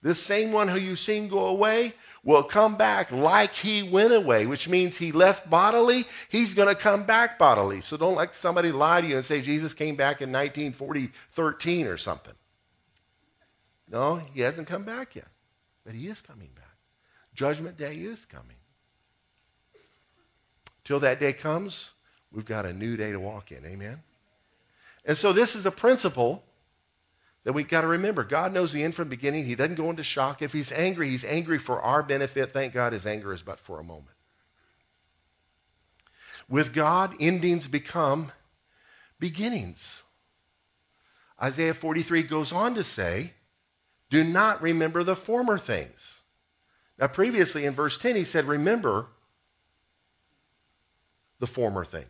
This 0.00 0.22
same 0.22 0.52
one 0.52 0.68
who 0.68 0.78
you've 0.78 0.98
seen 0.98 1.28
go 1.28 1.48
away 1.48 1.92
will 2.22 2.42
come 2.42 2.76
back 2.76 3.10
like 3.10 3.54
he 3.54 3.82
went 3.82 4.12
away, 4.12 4.46
which 4.46 4.68
means 4.68 4.98
he 4.98 5.12
left 5.12 5.48
bodily. 5.48 6.06
He's 6.28 6.54
going 6.54 6.68
to 6.68 6.80
come 6.80 7.04
back 7.04 7.38
bodily. 7.38 7.80
So 7.80 7.96
don't 7.96 8.14
let 8.14 8.34
somebody 8.34 8.72
lie 8.72 9.00
to 9.00 9.06
you 9.06 9.16
and 9.16 9.24
say 9.24 9.40
Jesus 9.40 9.72
came 9.72 9.96
back 9.96 10.20
in 10.20 10.30
1940, 10.30 11.10
13 11.32 11.86
or 11.86 11.96
something. 11.96 12.34
No, 13.88 14.22
he 14.34 14.42
hasn't 14.42 14.68
come 14.68 14.84
back 14.84 15.16
yet, 15.16 15.28
but 15.84 15.94
he 15.94 16.08
is 16.08 16.20
coming 16.20 16.50
back. 16.54 16.76
Judgment 17.34 17.76
day 17.76 17.94
is 17.94 18.24
coming. 18.24 18.56
Till 20.84 21.00
that 21.00 21.20
day 21.20 21.32
comes, 21.32 21.92
we've 22.32 22.44
got 22.44 22.66
a 22.66 22.72
new 22.72 22.96
day 22.96 23.12
to 23.12 23.20
walk 23.20 23.50
in. 23.50 23.64
Amen? 23.64 24.02
And 25.04 25.16
so 25.16 25.32
this 25.32 25.56
is 25.56 25.66
a 25.66 25.70
principle 25.70 26.44
that 27.44 27.52
we've 27.52 27.68
got 27.68 27.82
to 27.82 27.86
remember. 27.86 28.22
God 28.22 28.52
knows 28.52 28.72
the 28.72 28.82
end 28.82 28.94
from 28.94 29.08
the 29.08 29.16
beginning. 29.16 29.46
He 29.46 29.54
doesn't 29.54 29.76
go 29.76 29.90
into 29.90 30.02
shock. 30.02 30.42
If 30.42 30.52
he's 30.52 30.72
angry, 30.72 31.10
he's 31.10 31.24
angry 31.24 31.58
for 31.58 31.80
our 31.80 32.02
benefit. 32.02 32.52
Thank 32.52 32.74
God 32.74 32.92
his 32.92 33.06
anger 33.06 33.32
is 33.32 33.42
but 33.42 33.58
for 33.58 33.80
a 33.80 33.84
moment. 33.84 34.16
With 36.48 36.74
God, 36.74 37.14
endings 37.20 37.68
become 37.68 38.32
beginnings. 39.18 40.02
Isaiah 41.40 41.74
43 41.74 42.24
goes 42.24 42.52
on 42.52 42.74
to 42.74 42.84
say, 42.84 43.34
Do 44.10 44.24
not 44.24 44.60
remember 44.60 45.02
the 45.02 45.16
former 45.16 45.56
things. 45.56 46.20
Now, 46.98 47.06
previously 47.06 47.64
in 47.64 47.72
verse 47.72 47.96
10, 47.96 48.16
he 48.16 48.24
said, 48.24 48.44
Remember 48.44 49.06
the 51.38 51.46
former 51.46 51.84
things. 51.84 52.06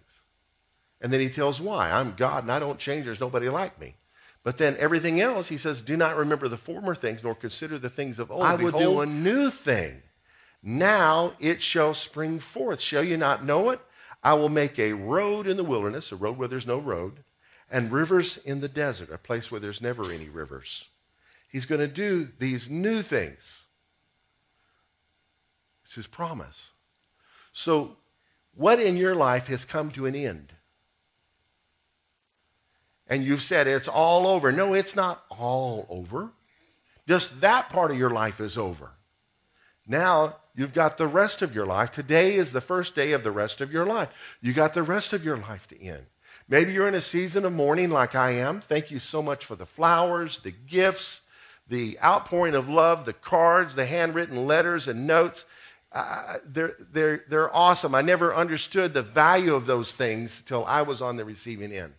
And 1.00 1.12
then 1.12 1.20
he 1.20 1.30
tells 1.30 1.60
why. 1.60 1.90
I'm 1.90 2.14
God 2.16 2.42
and 2.42 2.52
I 2.52 2.58
don't 2.58 2.78
change. 2.78 3.04
There's 3.04 3.20
nobody 3.20 3.48
like 3.48 3.80
me. 3.80 3.94
But 4.42 4.58
then 4.58 4.76
everything 4.78 5.20
else, 5.20 5.48
he 5.48 5.58
says, 5.58 5.82
do 5.82 5.96
not 5.96 6.16
remember 6.16 6.48
the 6.48 6.56
former 6.56 6.94
things, 6.94 7.22
nor 7.22 7.34
consider 7.34 7.78
the 7.78 7.90
things 7.90 8.18
of 8.18 8.30
old. 8.30 8.42
I 8.42 8.54
will 8.54 8.72
do 8.72 9.00
a 9.00 9.06
new 9.06 9.50
thing. 9.50 10.02
Now 10.62 11.34
it 11.38 11.60
shall 11.60 11.94
spring 11.94 12.38
forth. 12.38 12.80
Shall 12.80 13.04
you 13.04 13.16
not 13.16 13.44
know 13.44 13.70
it? 13.70 13.80
I 14.22 14.34
will 14.34 14.48
make 14.48 14.78
a 14.78 14.92
road 14.92 15.46
in 15.46 15.56
the 15.56 15.64
wilderness, 15.64 16.12
a 16.12 16.16
road 16.16 16.36
where 16.36 16.48
there's 16.48 16.66
no 16.66 16.78
road, 16.78 17.22
and 17.70 17.92
rivers 17.92 18.36
in 18.38 18.60
the 18.60 18.68
desert, 18.68 19.10
a 19.12 19.18
place 19.18 19.50
where 19.50 19.60
there's 19.60 19.80
never 19.80 20.10
any 20.10 20.28
rivers. 20.28 20.88
He's 21.48 21.66
going 21.66 21.80
to 21.80 21.88
do 21.88 22.28
these 22.38 22.68
new 22.68 23.02
things. 23.02 23.64
It's 25.84 25.94
his 25.94 26.06
promise. 26.06 26.72
So, 27.52 27.96
what 28.54 28.80
in 28.80 28.96
your 28.96 29.14
life 29.14 29.46
has 29.48 29.64
come 29.64 29.90
to 29.92 30.06
an 30.06 30.14
end? 30.14 30.54
And 33.10 33.24
you've 33.24 33.42
said 33.42 33.66
it's 33.66 33.88
all 33.88 34.26
over. 34.28 34.52
No, 34.52 34.72
it's 34.72 34.94
not 34.94 35.24
all 35.28 35.86
over. 35.90 36.30
Just 37.08 37.40
that 37.40 37.68
part 37.68 37.90
of 37.90 37.98
your 37.98 38.10
life 38.10 38.40
is 38.40 38.56
over. 38.56 38.92
Now 39.86 40.36
you've 40.54 40.72
got 40.72 40.96
the 40.96 41.08
rest 41.08 41.42
of 41.42 41.52
your 41.52 41.66
life. 41.66 41.90
Today 41.90 42.36
is 42.36 42.52
the 42.52 42.60
first 42.60 42.94
day 42.94 43.10
of 43.10 43.24
the 43.24 43.32
rest 43.32 43.60
of 43.60 43.72
your 43.72 43.84
life. 43.84 44.08
You 44.40 44.52
got 44.52 44.74
the 44.74 44.84
rest 44.84 45.12
of 45.12 45.24
your 45.24 45.36
life 45.36 45.66
to 45.68 45.82
end. 45.82 46.06
Maybe 46.48 46.72
you're 46.72 46.88
in 46.88 46.94
a 46.94 47.00
season 47.00 47.44
of 47.44 47.52
mourning 47.52 47.90
like 47.90 48.14
I 48.14 48.30
am. 48.30 48.60
Thank 48.60 48.92
you 48.92 49.00
so 49.00 49.22
much 49.22 49.44
for 49.44 49.56
the 49.56 49.66
flowers, 49.66 50.38
the 50.38 50.52
gifts, 50.52 51.22
the 51.68 51.98
outpouring 52.02 52.54
of 52.54 52.68
love, 52.68 53.04
the 53.04 53.12
cards, 53.12 53.74
the 53.74 53.86
handwritten 53.86 54.46
letters 54.46 54.86
and 54.86 55.06
notes. 55.06 55.44
Uh, 55.92 56.34
they're, 56.44 56.76
they're, 56.92 57.24
they're 57.28 57.54
awesome. 57.54 57.94
I 57.94 58.02
never 58.02 58.32
understood 58.34 58.94
the 58.94 59.02
value 59.02 59.54
of 59.54 59.66
those 59.66 59.94
things 59.94 60.40
until 60.40 60.64
I 60.64 60.82
was 60.82 61.02
on 61.02 61.16
the 61.16 61.24
receiving 61.24 61.72
end. 61.72 61.94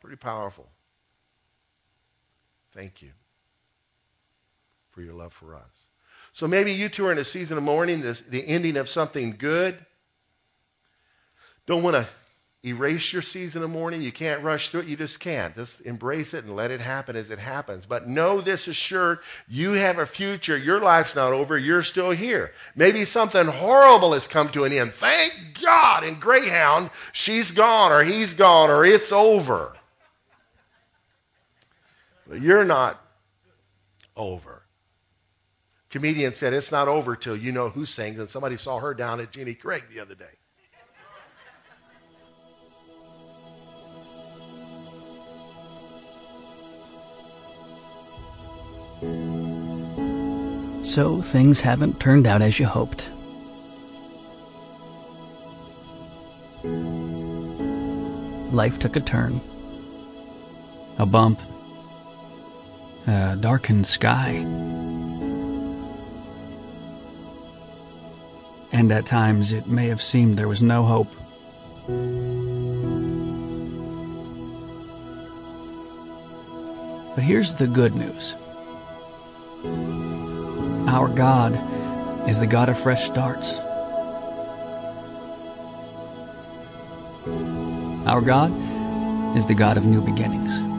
Pretty 0.00 0.16
powerful. 0.16 0.68
Thank 2.72 3.02
you 3.02 3.10
for 4.90 5.02
your 5.02 5.14
love 5.14 5.32
for 5.32 5.54
us. 5.54 5.62
So 6.32 6.46
maybe 6.46 6.72
you 6.72 6.88
two 6.88 7.06
are 7.06 7.12
in 7.12 7.18
a 7.18 7.24
season 7.24 7.58
of 7.58 7.64
mourning, 7.64 8.00
this, 8.00 8.20
the 8.20 8.46
ending 8.46 8.76
of 8.76 8.88
something 8.88 9.36
good. 9.36 9.84
Don't 11.66 11.82
want 11.82 11.96
to 11.96 12.06
erase 12.64 13.12
your 13.12 13.22
season 13.22 13.62
of 13.62 13.70
mourning. 13.70 14.02
You 14.02 14.12
can't 14.12 14.42
rush 14.42 14.68
through 14.68 14.80
it. 14.80 14.86
You 14.86 14.96
just 14.96 15.18
can't. 15.18 15.54
Just 15.54 15.80
embrace 15.82 16.34
it 16.34 16.44
and 16.44 16.54
let 16.54 16.70
it 16.70 16.80
happen 16.80 17.16
as 17.16 17.30
it 17.30 17.38
happens. 17.38 17.86
But 17.86 18.08
know 18.08 18.40
this 18.40 18.68
assured 18.68 19.20
you 19.48 19.72
have 19.72 19.98
a 19.98 20.06
future. 20.06 20.56
Your 20.56 20.80
life's 20.80 21.14
not 21.14 21.32
over. 21.32 21.58
You're 21.58 21.82
still 21.82 22.10
here. 22.10 22.52
Maybe 22.76 23.04
something 23.04 23.46
horrible 23.46 24.12
has 24.12 24.28
come 24.28 24.50
to 24.50 24.64
an 24.64 24.72
end. 24.72 24.92
Thank 24.92 25.60
God. 25.60 26.04
In 26.04 26.20
Greyhound, 26.20 26.90
she's 27.12 27.50
gone 27.50 27.92
or 27.92 28.04
he's 28.04 28.34
gone 28.34 28.70
or 28.70 28.84
it's 28.84 29.12
over. 29.12 29.74
You're 32.32 32.64
not 32.64 33.04
over. 34.16 34.66
Comedian 35.88 36.34
said 36.34 36.52
it's 36.52 36.70
not 36.70 36.86
over 36.86 37.16
till 37.16 37.36
you 37.36 37.50
know 37.50 37.68
who 37.68 37.84
sings, 37.84 38.18
and 38.18 38.28
somebody 38.28 38.56
saw 38.56 38.78
her 38.78 38.94
down 38.94 39.20
at 39.20 39.32
Jenny 39.32 39.54
Craig 39.54 39.84
the 39.92 40.00
other 40.00 40.14
day. 40.14 40.26
So 50.84 51.22
things 51.22 51.60
haven't 51.60 52.00
turned 52.00 52.26
out 52.26 52.42
as 52.42 52.58
you 52.58 52.66
hoped. 52.66 53.10
life 58.52 58.78
took 58.78 58.96
a 58.96 59.00
turn. 59.00 59.40
A 60.98 61.06
bump. 61.06 61.40
A 63.10 63.34
darkened 63.34 63.88
sky. 63.88 64.46
And 68.70 68.92
at 68.92 69.04
times 69.04 69.52
it 69.52 69.66
may 69.66 69.88
have 69.88 70.00
seemed 70.00 70.36
there 70.36 70.46
was 70.46 70.62
no 70.62 70.84
hope. 70.84 71.12
But 77.16 77.24
here's 77.24 77.56
the 77.56 77.66
good 77.66 77.96
news. 77.96 78.36
Our 80.88 81.08
God 81.08 81.58
is 82.28 82.38
the 82.38 82.46
God 82.46 82.68
of 82.68 82.78
fresh 82.78 83.06
starts. 83.06 83.56
Our 88.06 88.20
God 88.20 88.52
is 89.36 89.46
the 89.46 89.54
God 89.54 89.76
of 89.76 89.84
new 89.84 90.00
beginnings. 90.00 90.69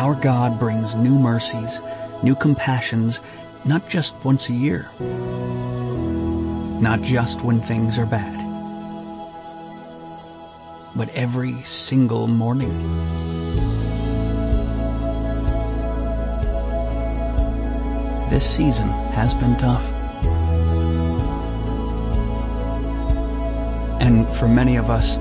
Our 0.00 0.14
God 0.14 0.58
brings 0.58 0.94
new 0.94 1.18
mercies, 1.18 1.78
new 2.22 2.34
compassions, 2.34 3.20
not 3.66 3.86
just 3.86 4.16
once 4.24 4.48
a 4.48 4.54
year, 4.54 4.90
not 6.80 7.02
just 7.02 7.42
when 7.42 7.60
things 7.60 7.98
are 7.98 8.06
bad, 8.06 8.38
but 10.96 11.10
every 11.10 11.62
single 11.64 12.28
morning. 12.28 12.72
This 18.30 18.48
season 18.48 18.88
has 19.12 19.34
been 19.34 19.54
tough. 19.58 19.84
And 24.00 24.26
for 24.34 24.48
many 24.48 24.76
of 24.76 24.88
us, 24.88 25.16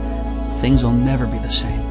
things 0.62 0.86
will 0.86 0.94
never 0.94 1.28
be 1.28 1.40
the 1.40 1.52
same. 1.52 1.89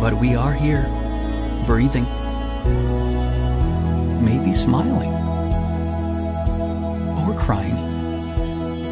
But 0.00 0.14
we 0.20 0.36
are 0.36 0.52
here, 0.52 0.88
breathing, 1.66 2.06
maybe 4.24 4.54
smiling, 4.54 5.12
or 7.18 7.34
crying, 7.34 7.76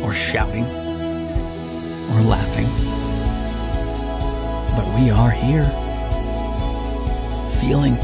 or 0.03 0.13
shouting, 0.13 0.65
or 0.65 2.21
laughing. 2.23 2.67
But 4.77 4.87
we 4.99 5.11
are 5.11 5.31
here, 5.31 5.71
feeling, 7.61 7.97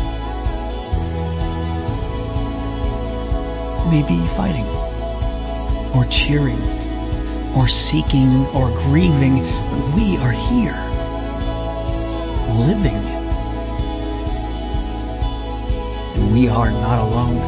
maybe 3.90 4.26
fighting, 4.36 4.66
or 5.94 6.06
cheering, 6.06 6.62
or 7.54 7.68
seeking, 7.68 8.46
or 8.54 8.70
grieving, 8.84 9.42
but 9.42 9.94
we 9.94 10.16
are 10.18 10.30
here, 10.32 10.81
living. 12.52 12.94
And 16.14 16.32
we 16.32 16.48
are 16.48 16.70
not 16.70 17.06
alone. 17.06 17.38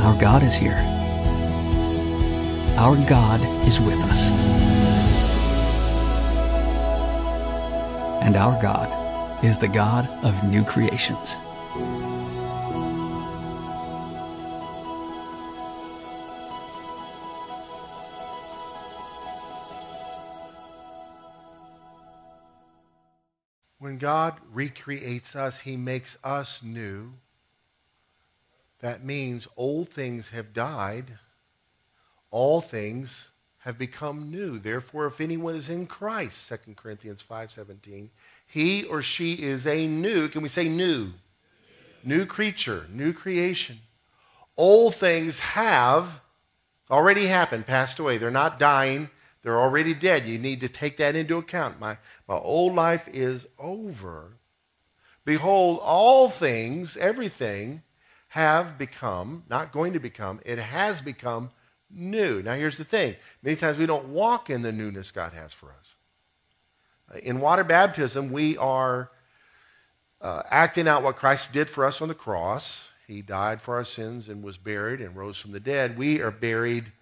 Our 0.00 0.16
God 0.18 0.42
is 0.42 0.54
here. 0.54 0.78
Our 2.76 2.96
God 3.08 3.40
is 3.66 3.80
with 3.80 3.98
us. 4.00 4.30
And 8.22 8.36
our 8.36 8.60
God 8.60 9.44
is 9.44 9.58
the 9.58 9.68
God 9.68 10.08
of 10.24 10.42
new 10.44 10.64
creations. 10.64 11.36
God 24.04 24.34
recreates 24.52 25.34
us, 25.34 25.60
he 25.60 25.78
makes 25.78 26.18
us 26.22 26.62
new. 26.62 27.14
That 28.80 29.02
means 29.02 29.48
old 29.56 29.88
things 29.88 30.28
have 30.28 30.52
died, 30.52 31.06
all 32.30 32.60
things 32.60 33.30
have 33.60 33.78
become 33.78 34.30
new. 34.30 34.58
Therefore, 34.58 35.06
if 35.06 35.22
anyone 35.22 35.56
is 35.56 35.70
in 35.70 35.86
Christ, 35.86 36.46
2 36.46 36.76
Corinthians 36.76 37.22
5:17, 37.22 38.10
he 38.46 38.84
or 38.84 39.00
she 39.00 39.42
is 39.42 39.66
a 39.66 39.86
new, 39.86 40.28
can 40.28 40.42
we 40.42 40.50
say 40.50 40.68
new? 40.68 41.14
New 42.02 42.26
creature, 42.26 42.86
new 42.90 43.14
creation. 43.14 43.78
Old 44.54 44.94
things 44.94 45.38
have 45.38 46.20
already 46.90 47.28
happened, 47.28 47.66
passed 47.66 47.98
away. 47.98 48.18
They're 48.18 48.30
not 48.30 48.58
dying, 48.58 49.08
they're 49.42 49.58
already 49.58 49.94
dead. 49.94 50.26
You 50.26 50.38
need 50.38 50.60
to 50.60 50.68
take 50.68 50.98
that 50.98 51.16
into 51.16 51.38
account. 51.38 51.80
My, 51.80 51.96
my 52.28 52.36
old 52.36 52.74
life 52.74 53.08
is 53.12 53.46
over. 53.58 54.38
Behold, 55.24 55.80
all 55.82 56.28
things, 56.28 56.96
everything, 56.96 57.82
have 58.28 58.76
become, 58.76 59.44
not 59.48 59.72
going 59.72 59.92
to 59.92 60.00
become, 60.00 60.40
it 60.44 60.58
has 60.58 61.00
become 61.00 61.50
new. 61.90 62.42
Now, 62.42 62.54
here's 62.54 62.78
the 62.78 62.84
thing 62.84 63.16
many 63.42 63.56
times 63.56 63.78
we 63.78 63.86
don't 63.86 64.08
walk 64.08 64.50
in 64.50 64.62
the 64.62 64.72
newness 64.72 65.12
God 65.12 65.32
has 65.32 65.52
for 65.52 65.68
us. 65.68 65.94
In 67.22 67.40
water 67.40 67.64
baptism, 67.64 68.32
we 68.32 68.56
are 68.56 69.10
uh, 70.20 70.42
acting 70.50 70.88
out 70.88 71.02
what 71.02 71.16
Christ 71.16 71.52
did 71.52 71.70
for 71.70 71.84
us 71.84 72.02
on 72.02 72.08
the 72.08 72.14
cross. 72.14 72.90
He 73.06 73.22
died 73.22 73.60
for 73.60 73.74
our 73.76 73.84
sins 73.84 74.28
and 74.28 74.42
was 74.42 74.56
buried 74.56 75.00
and 75.00 75.14
rose 75.14 75.38
from 75.38 75.52
the 75.52 75.60
dead. 75.60 75.98
We 75.98 76.20
are 76.22 76.30
buried 76.30 76.92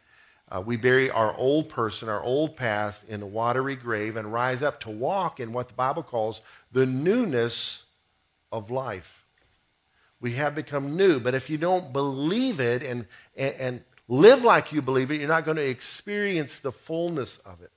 uh, 0.52 0.60
we 0.60 0.76
bury 0.76 1.10
our 1.10 1.34
old 1.38 1.70
person, 1.70 2.10
our 2.10 2.22
old 2.22 2.56
past, 2.56 3.04
in 3.08 3.22
a 3.22 3.26
watery 3.26 3.74
grave 3.74 4.16
and 4.16 4.30
rise 4.30 4.62
up 4.62 4.80
to 4.80 4.90
walk 4.90 5.40
in 5.40 5.54
what 5.54 5.68
the 5.68 5.74
Bible 5.74 6.02
calls 6.02 6.42
the 6.72 6.84
newness 6.84 7.84
of 8.52 8.70
life. 8.70 9.24
We 10.20 10.34
have 10.34 10.54
become 10.54 10.94
new, 10.94 11.20
but 11.20 11.34
if 11.34 11.48
you 11.48 11.56
don't 11.56 11.90
believe 11.94 12.60
it 12.60 12.82
and, 12.82 13.06
and, 13.34 13.54
and 13.54 13.84
live 14.08 14.44
like 14.44 14.72
you 14.72 14.82
believe 14.82 15.10
it, 15.10 15.20
you're 15.20 15.28
not 15.28 15.46
going 15.46 15.56
to 15.56 15.66
experience 15.66 16.58
the 16.58 16.70
fullness 16.70 17.38
of 17.38 17.62
it. 17.62 17.72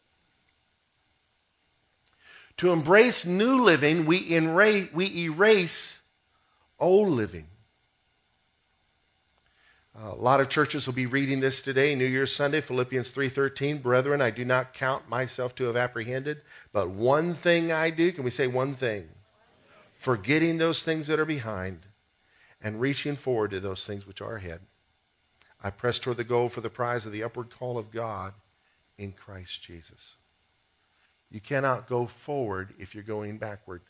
To 2.57 2.71
embrace 2.71 3.25
new 3.25 3.63
living, 3.63 4.05
we, 4.05 4.37
we 4.93 5.17
erase 5.23 5.99
old 6.77 7.07
living. 7.07 7.47
A 9.97 10.13
lot 10.13 10.41
of 10.41 10.49
churches 10.49 10.85
will 10.85 10.93
be 10.93 11.05
reading 11.05 11.39
this 11.39 11.61
today, 11.61 11.95
New 11.95 12.05
Year's 12.05 12.35
Sunday, 12.35 12.59
Philippians 12.59 13.11
3:13. 13.11 13.77
Brethren, 13.81 14.21
I 14.21 14.29
do 14.29 14.43
not 14.43 14.73
count 14.73 15.07
myself 15.07 15.55
to 15.55 15.63
have 15.65 15.77
apprehended, 15.77 16.41
but 16.73 16.89
one 16.89 17.33
thing 17.33 17.71
I 17.71 17.91
do. 17.91 18.11
Can 18.11 18.25
we 18.25 18.29
say 18.29 18.45
one 18.45 18.73
thing? 18.73 19.09
Forgetting 19.95 20.57
those 20.57 20.83
things 20.83 21.07
that 21.07 21.17
are 21.17 21.25
behind 21.25 21.85
and 22.61 22.81
reaching 22.81 23.15
forward 23.15 23.51
to 23.51 23.61
those 23.61 23.85
things 23.85 24.05
which 24.05 24.19
are 24.19 24.35
ahead. 24.35 24.67
I 25.63 25.69
press 25.69 25.97
toward 25.97 26.17
the 26.17 26.25
goal 26.25 26.49
for 26.49 26.59
the 26.59 26.69
prize 26.69 27.05
of 27.05 27.13
the 27.13 27.23
upward 27.23 27.49
call 27.49 27.77
of 27.77 27.89
God 27.89 28.33
in 28.97 29.13
Christ 29.13 29.63
Jesus. 29.63 30.17
You 31.29 31.39
cannot 31.39 31.87
go 31.87 32.05
forward 32.05 32.73
if 32.77 32.93
you're 32.93 33.03
going 33.03 33.37
backward. 33.37 33.81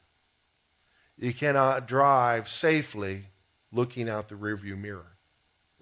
You 1.18 1.34
cannot 1.34 1.88
drive 1.88 2.48
safely 2.48 3.30
looking 3.72 4.08
out 4.08 4.30
the 4.30 4.36
rearview 4.36 4.78
mirror. 4.78 5.15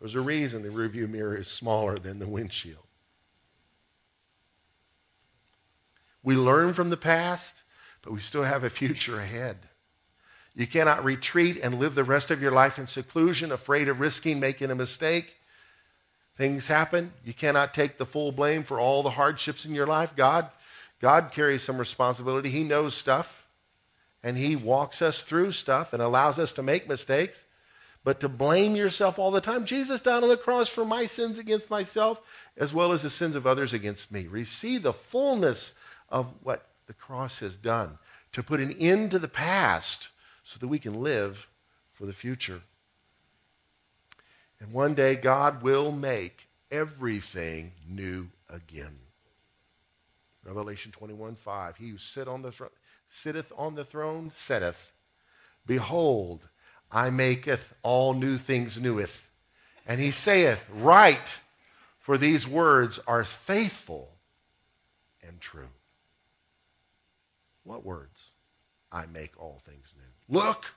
There's 0.03 0.15
a 0.15 0.19
reason 0.21 0.63
the 0.63 0.67
rearview 0.67 1.09
mirror 1.09 1.33
is 1.33 1.47
smaller 1.47 1.97
than 1.97 2.19
the 2.19 2.27
windshield. 2.27 2.83
We 6.21 6.35
learn 6.35 6.73
from 6.73 6.89
the 6.89 6.97
past, 6.97 7.63
but 8.01 8.11
we 8.11 8.19
still 8.19 8.43
have 8.43 8.65
a 8.65 8.69
future 8.69 9.17
ahead. 9.17 9.59
You 10.53 10.67
cannot 10.67 11.05
retreat 11.05 11.57
and 11.63 11.79
live 11.79 11.95
the 11.95 12.03
rest 12.03 12.31
of 12.31 12.41
your 12.41 12.51
life 12.51 12.77
in 12.77 12.85
seclusion, 12.85 13.49
afraid 13.49 13.87
of 13.87 14.01
risking 14.01 14.41
making 14.41 14.71
a 14.71 14.75
mistake. 14.75 15.37
Things 16.35 16.67
happen. 16.67 17.13
You 17.23 17.33
cannot 17.33 17.73
take 17.73 17.97
the 17.97 18.05
full 18.05 18.33
blame 18.33 18.63
for 18.63 18.81
all 18.81 19.03
the 19.03 19.11
hardships 19.11 19.63
in 19.63 19.73
your 19.73 19.87
life. 19.87 20.17
God, 20.17 20.49
God 20.99 21.31
carries 21.31 21.63
some 21.63 21.77
responsibility. 21.77 22.49
He 22.49 22.65
knows 22.65 22.93
stuff, 22.93 23.47
and 24.21 24.35
He 24.35 24.57
walks 24.57 25.01
us 25.01 25.23
through 25.23 25.53
stuff 25.53 25.93
and 25.93 26.01
allows 26.01 26.37
us 26.39 26.51
to 26.53 26.61
make 26.61 26.89
mistakes. 26.89 27.45
But 28.03 28.19
to 28.19 28.29
blame 28.29 28.75
yourself 28.75 29.17
all 29.17 29.31
the 29.31 29.39
time, 29.39 29.65
Jesus 29.65 30.01
died 30.01 30.23
on 30.23 30.29
the 30.29 30.37
cross 30.37 30.67
for 30.67 30.83
my 30.83 31.05
sins 31.05 31.37
against 31.37 31.69
myself, 31.69 32.21
as 32.57 32.73
well 32.73 32.91
as 32.91 33.01
the 33.01 33.09
sins 33.09 33.35
of 33.35 33.47
others 33.47 33.73
against 33.73 34.11
me. 34.11 34.27
Receive 34.27 34.83
the 34.83 34.93
fullness 34.93 35.73
of 36.09 36.33
what 36.43 36.67
the 36.87 36.93
cross 36.93 37.39
has 37.39 37.55
done 37.55 37.97
to 38.33 38.43
put 38.43 38.59
an 38.59 38.73
end 38.73 39.11
to 39.11 39.19
the 39.19 39.27
past 39.27 40.09
so 40.43 40.59
that 40.59 40.67
we 40.67 40.79
can 40.79 41.01
live 41.01 41.47
for 41.93 42.05
the 42.05 42.13
future. 42.13 42.61
And 44.59 44.73
one 44.73 44.93
day, 44.95 45.15
God 45.15 45.61
will 45.61 45.91
make 45.91 46.47
everything 46.71 47.71
new 47.87 48.29
again. 48.49 48.97
Revelation 50.43 50.91
21 50.91 51.35
5. 51.35 51.77
He 51.77 51.89
who 51.89 51.97
sit 51.97 52.27
on 52.27 52.41
the 52.41 52.51
sitteth 53.07 53.51
on 53.57 53.75
the 53.75 53.85
throne 53.85 54.31
saith, 54.33 54.91
Behold, 55.65 56.49
I 56.93 57.09
maketh 57.09 57.73
all 57.81 58.13
new 58.13 58.37
things 58.37 58.79
neweth. 58.79 59.27
And 59.87 59.99
he 59.99 60.11
saith, 60.11 60.63
Write, 60.71 61.39
for 61.97 62.17
these 62.17 62.47
words 62.47 62.99
are 63.07 63.23
faithful 63.23 64.11
and 65.27 65.41
true. 65.41 65.69
What 67.63 67.83
words? 67.83 68.29
I 68.91 69.07
make 69.07 69.31
all 69.41 69.59
things 69.65 69.93
new. 69.97 70.37
Look, 70.39 70.75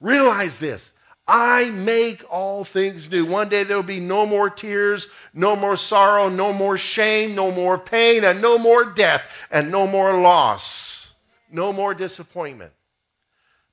realize 0.00 0.58
this. 0.58 0.92
I 1.26 1.70
make 1.70 2.24
all 2.30 2.64
things 2.64 3.10
new. 3.10 3.24
One 3.24 3.48
day 3.48 3.64
there 3.64 3.76
will 3.76 3.82
be 3.82 4.00
no 4.00 4.26
more 4.26 4.50
tears, 4.50 5.08
no 5.32 5.56
more 5.56 5.76
sorrow, 5.76 6.28
no 6.28 6.52
more 6.52 6.76
shame, 6.76 7.34
no 7.34 7.50
more 7.50 7.78
pain, 7.78 8.24
and 8.24 8.40
no 8.40 8.58
more 8.58 8.84
death, 8.84 9.46
and 9.50 9.70
no 9.70 9.86
more 9.86 10.20
loss, 10.20 11.12
no 11.50 11.72
more 11.72 11.94
disappointment. 11.94 12.72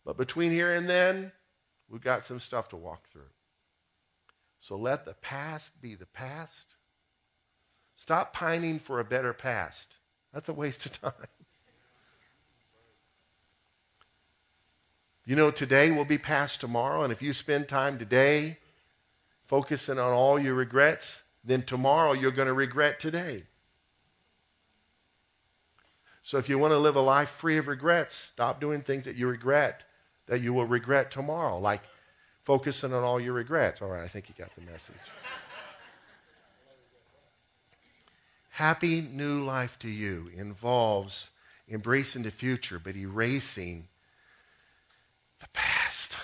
But 0.05 0.17
between 0.17 0.51
here 0.51 0.71
and 0.71 0.89
then, 0.89 1.31
we've 1.89 2.01
got 2.01 2.23
some 2.23 2.39
stuff 2.39 2.69
to 2.69 2.77
walk 2.77 3.07
through. 3.09 3.31
So 4.59 4.75
let 4.75 5.05
the 5.05 5.13
past 5.13 5.79
be 5.81 5.95
the 5.95 6.05
past. 6.05 6.75
Stop 7.95 8.33
pining 8.33 8.79
for 8.79 8.99
a 8.99 9.05
better 9.05 9.33
past. 9.33 9.95
That's 10.33 10.49
a 10.49 10.53
waste 10.53 10.85
of 10.85 10.91
time. 11.01 11.13
You 15.25 15.35
know, 15.35 15.51
today 15.51 15.91
will 15.91 16.05
be 16.05 16.17
past 16.17 16.59
tomorrow, 16.59 17.03
and 17.03 17.13
if 17.13 17.21
you 17.21 17.33
spend 17.33 17.67
time 17.67 17.99
today 17.99 18.57
focusing 19.45 19.99
on 19.99 20.11
all 20.11 20.39
your 20.39 20.55
regrets, 20.55 21.23
then 21.43 21.61
tomorrow 21.61 22.13
you're 22.13 22.31
going 22.31 22.47
to 22.47 22.53
regret 22.53 22.99
today. 22.99 23.43
So 26.23 26.37
if 26.37 26.49
you 26.49 26.57
want 26.57 26.71
to 26.71 26.77
live 26.77 26.95
a 26.95 27.01
life 27.01 27.29
free 27.29 27.57
of 27.57 27.67
regrets, 27.67 28.15
stop 28.15 28.59
doing 28.59 28.81
things 28.81 29.05
that 29.05 29.15
you 29.15 29.27
regret, 29.27 29.83
that 30.29 30.41
you 30.41 30.53
will 30.53 30.67
regret 30.67 31.11
tomorrow, 31.11 31.59
like 31.59 31.81
focusing 32.43 32.93
on 32.93 33.03
all 33.03 33.19
your 33.19 33.33
regrets. 33.33 33.81
All 33.81 33.89
right, 33.89 34.03
I 34.03 34.07
think 34.07 34.29
you 34.29 34.35
got 34.37 34.55
the 34.55 34.61
message. 34.61 34.95
Happy 38.49 39.01
new 39.01 39.43
life 39.43 39.77
to 39.79 39.89
you 39.89 40.29
involves 40.35 41.31
embracing 41.69 42.23
the 42.23 42.31
future, 42.31 42.79
but 42.79 42.95
erasing 42.95 43.87
the 45.39 45.47
past. 45.53 46.17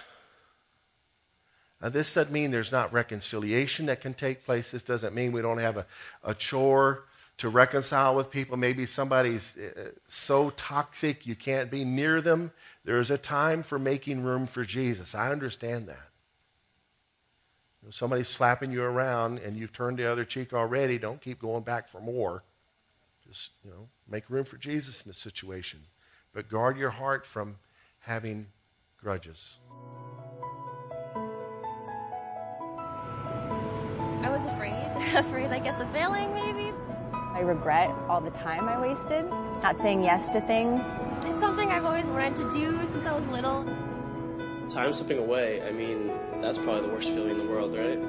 Now, 1.82 1.90
this 1.90 2.14
doesn't 2.14 2.32
mean 2.32 2.52
there's 2.52 2.72
not 2.72 2.94
reconciliation 2.94 3.88
that 3.88 4.02
can 4.02 4.14
take 4.14 4.46
place. 4.46 4.72
This 4.72 4.84
doesn't 4.84 5.16
mean 5.16 5.32
we 5.32 5.42
don't 5.42 5.60
have 5.60 5.78
a, 5.78 5.86
a 6.24 6.34
chore 6.36 7.06
to 7.38 7.50
reconcile 7.50 8.16
with 8.16 8.30
people. 8.30 8.58
Maybe 8.58 8.86
somebody's 8.86 9.58
uh, 9.58 9.90
so 10.08 10.52
toxic 10.52 11.26
you 11.26 11.36
can't 11.36 11.72
be 11.72 11.84
near 11.84 12.22
them. 12.22 12.52
There 12.86 13.00
is 13.00 13.10
a 13.10 13.18
time 13.18 13.64
for 13.64 13.80
making 13.80 14.24
room 14.24 14.46
for 14.46 14.64
Jesus. 14.64 15.16
I 15.16 15.32
understand 15.32 15.88
that. 15.88 16.10
If 17.88 17.96
somebody's 17.96 18.28
slapping 18.28 18.72
you 18.72 18.84
around 18.84 19.40
and 19.40 19.58
you've 19.58 19.74
turned 19.74 19.98
the 19.98 20.10
other 20.10 20.24
cheek 20.24 20.54
already, 20.54 21.00
don't 21.00 21.20
keep 21.20 21.40
going 21.40 21.64
back 21.64 21.88
for 21.88 22.00
more. 22.00 22.44
Just, 23.28 23.52
you 23.64 23.72
know, 23.72 23.90
make 24.08 24.30
room 24.30 24.46
for 24.46 24.58
Jesus 24.58 25.02
in 25.02 25.08
the 25.08 25.16
situation. 25.16 25.82
But 26.32 26.48
guard 26.48 26.78
your 26.78 26.92
heart 26.92 27.26
from 27.26 27.58
having 28.00 28.48
grudges. 29.02 29.58
I 34.22 34.30
was 34.30 34.46
afraid. 34.46 34.74
afraid, 35.16 35.48
I 35.48 35.60
guess, 35.60 35.80
of 35.80 35.92
failing, 35.92 36.34
maybe. 36.36 36.72
I 37.34 37.40
regret 37.40 37.90
all 38.08 38.22
the 38.22 38.30
time 38.32 38.70
I 38.70 38.80
wasted, 38.80 39.26
not 39.64 39.82
saying 39.82 40.04
yes 40.04 40.28
to 40.30 40.42
things. 40.42 40.84
It's 41.24 41.40
something 41.40 41.72
I've 41.72 41.86
always 41.86 42.08
wanted 42.08 42.36
to 42.38 42.52
do 42.52 42.86
since 42.86 43.06
I 43.06 43.14
was 43.14 43.26
little. 43.28 43.66
Time 44.70 44.94
slipping 44.94 45.20
away, 45.20 45.62
I 45.62 45.72
mean, 45.72 46.12
that's 46.42 46.58
probably 46.58 46.88
the 46.88 46.94
worst 46.94 47.10
feeling 47.10 47.32
in 47.32 47.38
the 47.38 47.48
world, 47.48 47.76
right? 47.76 48.00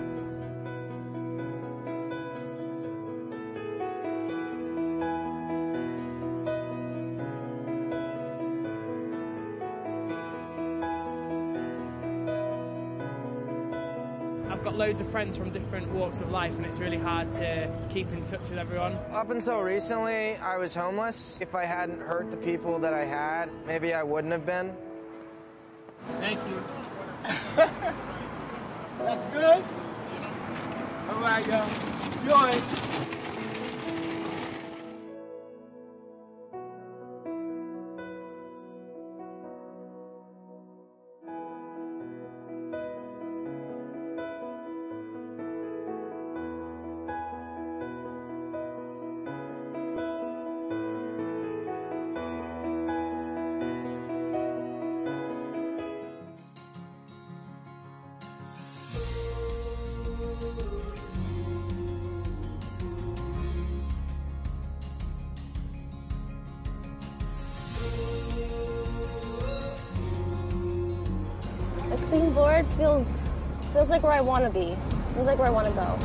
Loads 14.86 15.00
of 15.00 15.10
friends 15.10 15.36
from 15.36 15.50
different 15.50 15.88
walks 15.88 16.20
of 16.20 16.30
life, 16.30 16.56
and 16.56 16.64
it's 16.64 16.78
really 16.78 16.96
hard 16.96 17.28
to 17.32 17.68
keep 17.90 18.08
in 18.12 18.22
touch 18.22 18.38
with 18.48 18.56
everyone. 18.56 18.92
Up 19.10 19.30
until 19.30 19.60
recently, 19.60 20.36
I 20.36 20.58
was 20.58 20.76
homeless. 20.76 21.36
If 21.40 21.56
I 21.56 21.64
hadn't 21.64 22.00
hurt 22.00 22.30
the 22.30 22.36
people 22.36 22.78
that 22.78 22.94
I 22.94 23.04
had, 23.04 23.50
maybe 23.66 23.94
I 23.94 24.04
wouldn't 24.04 24.32
have 24.32 24.46
been. 24.46 24.72
Thank 26.20 26.38
you. 26.48 26.62
That's 27.56 29.34
good? 29.34 29.64
All 31.10 31.20
right, 31.20 31.44
y'all. 31.48 31.68
Enjoy. 32.20 33.15
Feels 72.64 73.28
feels 73.72 73.90
like 73.90 74.02
where 74.02 74.12
I 74.12 74.20
want 74.20 74.44
to 74.44 74.50
be. 74.50 74.76
Feels 75.14 75.26
like 75.26 75.38
where 75.38 75.48
I 75.48 75.50
want 75.50 75.66
to 75.66 75.72
go. 75.72 75.98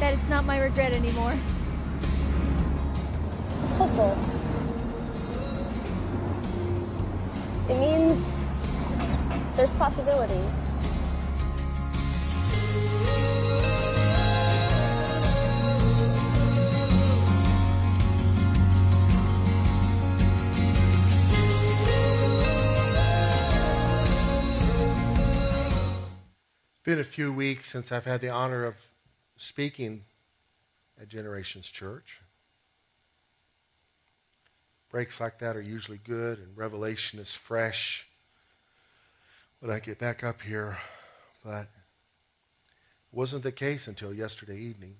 That 0.00 0.14
it's 0.14 0.28
not 0.28 0.46
my 0.46 0.58
regret 0.60 0.92
anymore. 0.92 1.34
It's 3.64 3.72
hopeful. 3.74 4.16
It 7.68 7.78
means 7.78 8.44
there's 9.54 9.74
possibility. 9.74 10.42
Been 26.88 26.98
a 26.98 27.04
few 27.04 27.30
weeks 27.30 27.68
since 27.68 27.92
I've 27.92 28.06
had 28.06 28.22
the 28.22 28.30
honor 28.30 28.64
of 28.64 28.74
speaking 29.36 30.06
at 30.98 31.06
Generations 31.06 31.68
Church. 31.70 32.22
Breaks 34.88 35.20
like 35.20 35.38
that 35.40 35.54
are 35.54 35.60
usually 35.60 36.00
good, 36.02 36.38
and 36.38 36.56
revelation 36.56 37.18
is 37.18 37.34
fresh 37.34 38.08
when 39.60 39.70
I 39.70 39.80
get 39.80 39.98
back 39.98 40.24
up 40.24 40.40
here. 40.40 40.78
But 41.44 41.64
it 41.64 43.12
wasn't 43.12 43.42
the 43.42 43.52
case 43.52 43.86
until 43.86 44.14
yesterday 44.14 44.56
evening. 44.56 44.94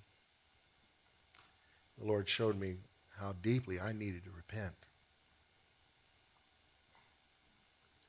The 1.98 2.05
Lord 2.05 2.29
showed 2.29 2.61
me 2.61 2.74
how 3.18 3.35
deeply 3.40 3.81
I 3.81 3.92
needed 3.92 4.24
to 4.24 4.31
repent. 4.31 4.74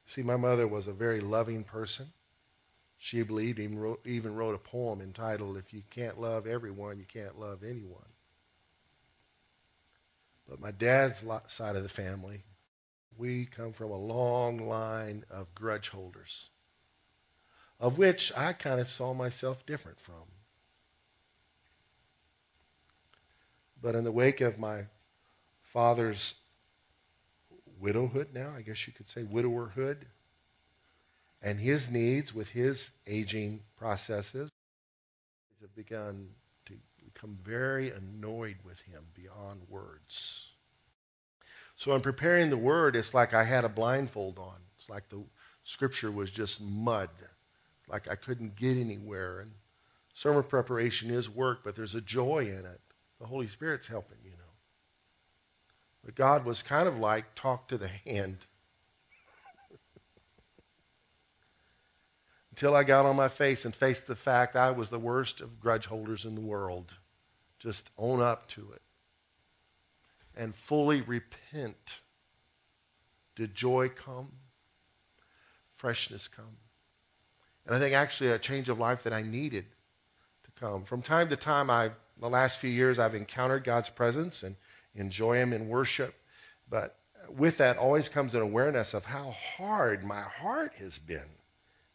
See, 0.04 0.22
my 0.22 0.36
mother 0.36 0.68
was 0.68 0.90
a 0.90 0.92
very 0.92 1.22
loving 1.22 1.64
person. 1.64 2.08
She 3.02 3.24
believed 3.24 3.60
even 3.60 3.80
wrote, 3.80 4.06
even 4.06 4.36
wrote 4.36 4.56
a 4.56 4.60
poem 4.60 5.00
entitled, 5.00 5.56
If 5.58 5.74
You 5.74 5.84
Can't 5.90 6.20
Love 6.20 6.46
Everyone, 6.46 7.00
You 7.00 7.06
Can't 7.06 7.40
Love 7.40 7.64
Anyone. 7.64 8.04
But 10.48 10.60
my 10.60 10.72
dad's 10.72 11.24
side 11.48 11.78
of 11.78 11.84
the 11.84 11.90
family, 11.90 12.44
we 13.18 13.46
come 13.46 13.72
from 13.72 13.90
a 13.92 13.98
long 13.98 14.68
line 14.68 15.24
of 15.30 15.56
grudge 15.56 15.90
holders, 15.90 16.50
of 17.80 17.98
which 17.98 18.34
I 18.36 18.52
kind 18.52 18.82
of 18.82 18.88
saw 18.88 19.14
myself 19.14 19.66
different 19.66 20.02
from. 20.02 20.34
But 23.82 23.96
in 23.96 24.04
the 24.04 24.12
wake 24.12 24.42
of 24.42 24.60
my 24.60 24.88
father's 25.62 26.34
widowhood 27.80 28.34
now, 28.34 28.54
I 28.58 28.62
guess 28.62 28.86
you 28.88 28.92
could 28.92 29.08
say 29.08 29.24
widowerhood, 29.24 30.06
and 31.42 31.60
his 31.60 31.90
needs 31.90 32.34
with 32.34 32.50
his 32.50 32.92
aging 33.08 33.62
processes 33.78 34.50
have 35.62 35.76
begun 35.76 36.30
to 36.66 36.74
become 37.04 37.38
very 37.44 37.92
annoyed 37.92 38.58
with 38.64 38.82
him 38.82 39.04
beyond 39.14 39.62
words. 39.68 40.52
So 41.76 41.96
in 41.96 42.02
preparing 42.02 42.50
the 42.50 42.58
word, 42.58 42.96
it's 42.96 43.14
like 43.14 43.34
I 43.34 43.44
had 43.44 43.66
a 43.66 43.70
blindfold 43.70 44.38
on. 44.38 44.58
It's 44.78 44.90
like 44.90 45.10
the 45.10 45.24
scripture 45.64 46.12
was 46.12 46.32
just 46.32 46.62
mud, 46.62 47.10
like 47.88 48.10
I 48.10 48.16
couldn't 48.16 48.56
get 48.56 48.78
anywhere. 48.78 49.40
And 49.40 49.52
sermon 50.14 50.44
preparation 50.44 51.10
is 51.10 51.30
work, 51.30 51.60
but 51.64 51.76
there's 51.76 51.96
a 51.96 52.02
joy 52.02 52.40
in 52.40 52.66
it. 52.66 52.82
The 53.20 53.28
Holy 53.28 53.48
Spirit's 53.48 53.88
helping, 53.88 54.18
you 54.24 54.32
know. 54.32 54.38
But 56.04 56.16
God 56.16 56.46
was 56.46 56.62
kind 56.62 56.88
of 56.88 56.98
like 56.98 57.36
talk 57.36 57.68
to 57.70 57.78
the 57.78 57.90
hand. 57.90 58.40
Until 62.60 62.76
I 62.76 62.84
got 62.84 63.06
on 63.06 63.16
my 63.16 63.30
face 63.30 63.64
and 63.64 63.74
faced 63.74 64.06
the 64.06 64.18
fact 64.18 64.58
I 64.58 64.72
was 64.72 64.90
the 64.90 65.00
worst 65.00 65.40
of 65.40 65.62
grudge 65.62 65.86
holders 65.86 66.26
in 66.26 66.36
the 66.36 66.42
world. 66.42 66.98
Just 67.58 67.90
own 67.98 68.20
up 68.20 68.50
to 68.50 68.74
it. 68.74 68.82
And 70.36 70.54
fully 70.54 71.00
repent. 71.00 72.02
Did 73.38 73.56
joy 73.56 73.88
come? 73.88 74.34
Freshness 75.72 76.28
come? 76.28 76.58
And 77.66 77.74
I 77.74 77.80
think 77.80 77.96
actually 77.96 78.32
a 78.32 78.38
change 78.38 78.68
of 78.68 78.78
life 78.78 79.04
that 79.04 79.14
I 79.14 79.22
needed 79.22 79.68
to 80.44 80.52
come. 80.60 80.84
From 80.84 81.02
time 81.02 81.30
to 81.30 81.38
time, 81.38 81.70
I, 81.70 81.92
the 82.20 82.30
last 82.30 82.60
few 82.60 82.70
years, 82.70 83.00
I've 83.00 83.16
encountered 83.16 83.64
God's 83.64 83.90
presence 83.90 84.44
and 84.44 84.58
enjoy 84.96 85.38
Him 85.38 85.54
in 85.54 85.70
worship. 85.70 86.14
But 86.70 86.98
with 87.30 87.56
that 87.60 87.78
always 87.78 88.10
comes 88.10 88.36
an 88.36 88.42
awareness 88.42 88.94
of 88.94 89.06
how 89.06 89.32
hard 89.32 90.04
my 90.04 90.24
heart 90.24 90.74
has 90.80 91.00
been. 91.00 91.39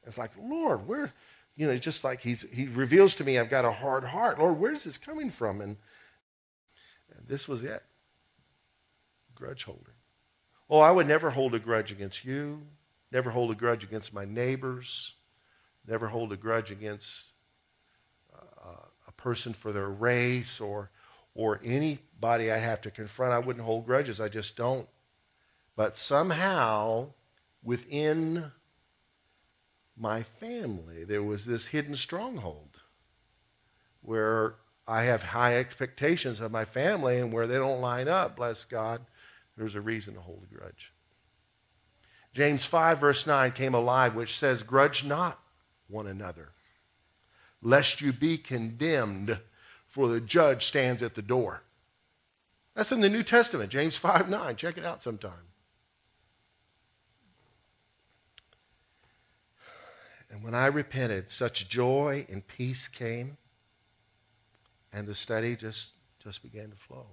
It's 0.07 0.19
like, 0.19 0.31
Lord, 0.39 0.87
where, 0.87 1.13
you 1.57 1.67
know, 1.67 1.77
just 1.77 2.05
like 2.05 2.21
he's, 2.21 2.43
He 2.53 2.67
reveals 2.67 3.15
to 3.17 3.25
me 3.25 3.39
I've 3.39 3.51
got 3.51 3.65
a 3.65 3.73
hard 3.73 4.05
heart. 4.05 4.39
Lord, 4.39 4.59
where's 4.59 4.85
this 4.85 4.99
coming 4.99 5.31
from? 5.31 5.61
And, 5.61 5.77
and 7.17 7.27
this 7.27 7.49
was 7.49 7.65
it 7.65 7.83
grudge 9.35 9.65
holder. 9.65 9.95
Oh, 10.71 10.79
I 10.79 10.91
would 10.91 11.09
never 11.09 11.31
hold 11.31 11.55
a 11.55 11.59
grudge 11.59 11.93
against 11.93 12.25
you, 12.25 12.63
never 13.11 13.31
hold 13.31 13.51
a 13.51 13.55
grudge 13.55 13.85
against 13.85 14.15
my 14.15 14.25
neighbors, 14.25 15.15
never 15.87 16.07
hold 16.07 16.33
a 16.33 16.37
grudge 16.37 16.71
against 16.71 17.33
uh, 18.33 18.87
a 19.09 19.13
person 19.13 19.53
for 19.53 19.73
their 19.73 19.89
race 19.89 20.61
or 20.61 20.91
or 21.35 21.61
anybody 21.65 22.51
I'd 22.51 22.59
have 22.59 22.81
to 22.83 22.91
confront. 22.91 23.33
I 23.33 23.41
wouldn't 23.41 23.65
hold 23.65 23.87
grudges. 23.87 24.21
I 24.21 24.29
just 24.29 24.57
don't. 24.57 24.89
But 25.77 25.97
somehow, 25.97 27.09
within 27.63 28.53
my 29.97 30.23
family, 30.23 31.05
there 31.05 31.23
was 31.23 31.45
this 31.45 31.67
hidden 31.67 31.95
stronghold 31.95 32.81
where 34.03 34.57
I 34.87 35.05
have 35.05 35.23
high 35.23 35.57
expectations 35.57 36.41
of 36.41 36.53
my 36.53 36.65
family, 36.65 37.19
and 37.19 37.33
where 37.33 37.47
they 37.47 37.55
don't 37.55 37.81
line 37.81 38.09
up, 38.09 38.37
bless 38.37 38.65
God, 38.65 39.01
there's 39.57 39.75
a 39.75 39.81
reason 39.81 40.15
to 40.15 40.21
hold 40.21 40.43
a 40.45 40.55
grudge. 40.55 40.93
James 42.35 42.67
5, 42.67 42.99
verse 42.99 43.27
9 43.27 43.53
came 43.53 43.75
alive, 43.75 44.15
which 44.15 44.39
says, 44.39 44.63
Grudge 44.63 45.05
not 45.05 45.41
one 45.89 46.07
another, 46.07 46.51
lest 47.63 48.01
you 48.01 48.13
be 48.13 48.37
condemned 48.37 49.39
for 49.87 50.09
the 50.09 50.21
judge 50.21 50.65
stands 50.67 51.03
at 51.03 51.15
the 51.15 51.23
door. 51.23 51.63
That's 52.75 52.93
in 52.93 53.01
the 53.01 53.09
New 53.09 53.23
Testament, 53.23 53.71
James 53.71 53.97
5 53.97 54.29
9. 54.29 54.57
Check 54.57 54.77
it 54.77 54.85
out 54.85 55.03
sometime. 55.03 55.54
When 60.45 60.55
I 60.55 60.67
repented, 60.67 61.31
such 61.31 61.71
joy 61.71 62.27
and 62.29 62.47
peace 62.47 62.87
came, 62.87 63.39
and 64.93 65.09
the 65.09 65.15
study 65.15 65.57
just, 65.57 65.97
just 66.23 66.43
began 66.43 66.69
to 66.69 66.77
flow. 66.77 67.07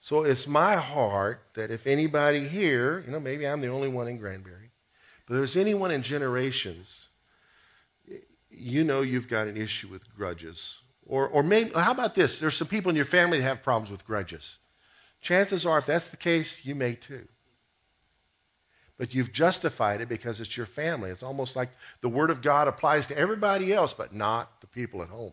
So 0.00 0.24
it's 0.24 0.48
my 0.48 0.74
heart 0.74 1.44
that 1.54 1.70
if 1.70 1.86
anybody 1.86 2.48
here, 2.48 3.04
you 3.06 3.12
know, 3.12 3.20
maybe 3.20 3.46
I'm 3.46 3.60
the 3.60 3.68
only 3.68 3.86
one 3.86 4.08
in 4.08 4.18
Granbury, 4.18 4.72
but 5.28 5.36
there's 5.36 5.56
anyone 5.56 5.92
in 5.92 6.02
generations, 6.02 7.06
you 8.50 8.82
know 8.82 9.02
you've 9.02 9.28
got 9.28 9.46
an 9.46 9.56
issue 9.56 9.86
with 9.86 10.12
grudges 10.12 10.80
or, 11.06 11.28
or 11.28 11.44
maybe, 11.44 11.70
how 11.72 11.92
about 11.92 12.16
this? 12.16 12.40
There's 12.40 12.56
some 12.56 12.66
people 12.66 12.90
in 12.90 12.96
your 12.96 13.04
family 13.04 13.38
that 13.38 13.44
have 13.44 13.62
problems 13.62 13.92
with 13.92 14.04
grudges. 14.04 14.58
Chances 15.20 15.64
are, 15.64 15.78
if 15.78 15.86
that's 15.86 16.10
the 16.10 16.16
case, 16.16 16.64
you 16.64 16.74
may 16.74 16.96
too. 16.96 17.28
But 18.96 19.12
you've 19.12 19.32
justified 19.32 20.00
it 20.00 20.08
because 20.08 20.40
it's 20.40 20.56
your 20.56 20.66
family. 20.66 21.10
It's 21.10 21.22
almost 21.22 21.56
like 21.56 21.70
the 22.00 22.08
Word 22.08 22.30
of 22.30 22.42
God 22.42 22.68
applies 22.68 23.06
to 23.08 23.18
everybody 23.18 23.72
else, 23.72 23.92
but 23.92 24.14
not 24.14 24.60
the 24.60 24.68
people 24.68 25.02
at 25.02 25.08
home. 25.08 25.32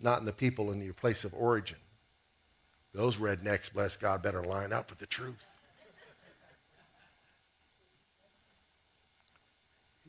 Not 0.00 0.18
in 0.18 0.24
the 0.24 0.32
people 0.32 0.72
in 0.72 0.82
your 0.82 0.94
place 0.94 1.24
of 1.24 1.32
origin. 1.34 1.78
Those 2.92 3.18
rednecks, 3.18 3.72
bless 3.72 3.96
God, 3.96 4.22
better 4.22 4.42
line 4.42 4.72
up 4.72 4.90
with 4.90 4.98
the 4.98 5.06
truth. 5.06 5.46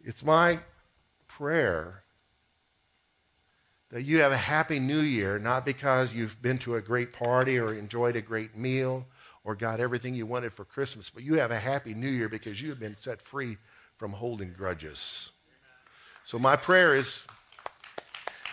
It's 0.04 0.24
my 0.24 0.60
prayer 1.28 2.02
that 3.92 4.04
you 4.04 4.20
have 4.20 4.32
a 4.32 4.38
happy 4.38 4.80
new 4.80 5.02
year, 5.02 5.38
not 5.38 5.66
because 5.66 6.14
you've 6.14 6.42
been 6.42 6.58
to 6.60 6.76
a 6.76 6.82
great 6.82 7.14
party 7.14 7.60
or 7.60 7.74
enjoyed 7.74 8.16
a 8.16 8.22
great 8.22 8.58
meal 8.58 9.06
or 9.44 9.56
got 9.56 9.80
everything 9.80 10.14
you 10.14 10.26
wanted 10.26 10.54
for 10.54 10.66
Christmas, 10.66 11.10
but 11.10 11.24
you 11.24 11.36
have 11.36 11.52
a 11.52 11.60
happy 11.60 11.94
new 11.94 12.10
year 12.10 12.30
because 12.30 12.62
you 12.62 12.70
have 12.70 12.80
been 12.80 12.96
set 13.00 13.22
free 13.22 13.58
from 13.98 14.14
holding 14.14 14.54
grudges. 14.54 15.32
So 16.26 16.38
my 16.40 16.56
prayer 16.56 16.96
is 16.96 17.26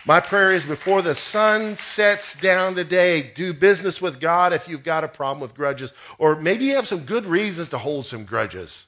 my 0.05 0.19
prayer 0.21 0.53
is 0.53 0.65
before 0.65 1.01
the 1.01 1.13
sun 1.13 1.75
sets 1.75 2.33
down 2.33 2.73
today, 2.73 3.21
do 3.35 3.53
business 3.53 4.01
with 4.01 4.19
God 4.19 4.53
if 4.53 4.67
you've 4.67 4.83
got 4.83 5.03
a 5.03 5.09
problem 5.09 5.41
with 5.41 5.53
grudges. 5.53 5.93
Or 6.17 6.39
maybe 6.39 6.65
you 6.65 6.75
have 6.75 6.87
some 6.87 7.01
good 7.01 7.25
reasons 7.25 7.69
to 7.69 7.77
hold 7.77 8.05
some 8.05 8.23
grudges. 8.23 8.87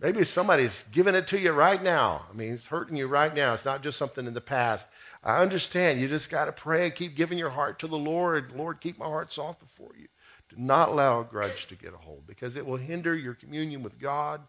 Maybe 0.00 0.24
somebody's 0.24 0.82
giving 0.90 1.14
it 1.14 1.26
to 1.28 1.38
you 1.38 1.52
right 1.52 1.82
now. 1.82 2.22
I 2.30 2.34
mean, 2.34 2.54
it's 2.54 2.66
hurting 2.66 2.96
you 2.96 3.06
right 3.06 3.34
now. 3.34 3.52
It's 3.52 3.66
not 3.66 3.82
just 3.82 3.98
something 3.98 4.26
in 4.26 4.32
the 4.32 4.40
past. 4.40 4.88
I 5.22 5.42
understand. 5.42 6.00
You 6.00 6.08
just 6.08 6.30
got 6.30 6.46
to 6.46 6.52
pray. 6.52 6.86
and 6.86 6.94
Keep 6.94 7.16
giving 7.16 7.36
your 7.36 7.50
heart 7.50 7.78
to 7.80 7.86
the 7.86 7.98
Lord. 7.98 8.56
Lord, 8.56 8.80
keep 8.80 8.98
my 8.98 9.04
heart 9.04 9.32
soft 9.32 9.60
before 9.60 9.92
you. 9.98 10.08
Do 10.50 10.56
not 10.58 10.88
allow 10.88 11.20
a 11.20 11.24
grudge 11.24 11.66
to 11.68 11.76
get 11.76 11.94
a 11.94 11.96
hold 11.96 12.26
because 12.26 12.56
it 12.56 12.66
will 12.66 12.76
hinder 12.76 13.14
your 13.14 13.34
communion 13.34 13.82
with 13.82 13.98
God 14.00 14.40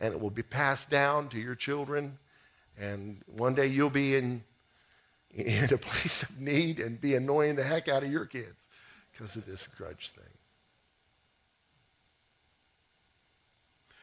and 0.00 0.14
it 0.14 0.20
will 0.20 0.30
be 0.30 0.42
passed 0.42 0.90
down 0.90 1.28
to 1.28 1.38
your 1.38 1.54
children. 1.54 2.18
And 2.78 3.22
one 3.26 3.54
day 3.54 3.66
you'll 3.66 3.90
be 3.90 4.16
in, 4.16 4.44
in 5.34 5.72
a 5.72 5.78
place 5.78 6.22
of 6.22 6.40
need 6.40 6.80
and 6.80 7.00
be 7.00 7.14
annoying 7.14 7.56
the 7.56 7.64
heck 7.64 7.88
out 7.88 8.02
of 8.02 8.10
your 8.10 8.24
kids 8.24 8.68
because 9.12 9.36
of 9.36 9.46
this 9.46 9.66
grudge 9.66 10.10
thing. 10.10 10.24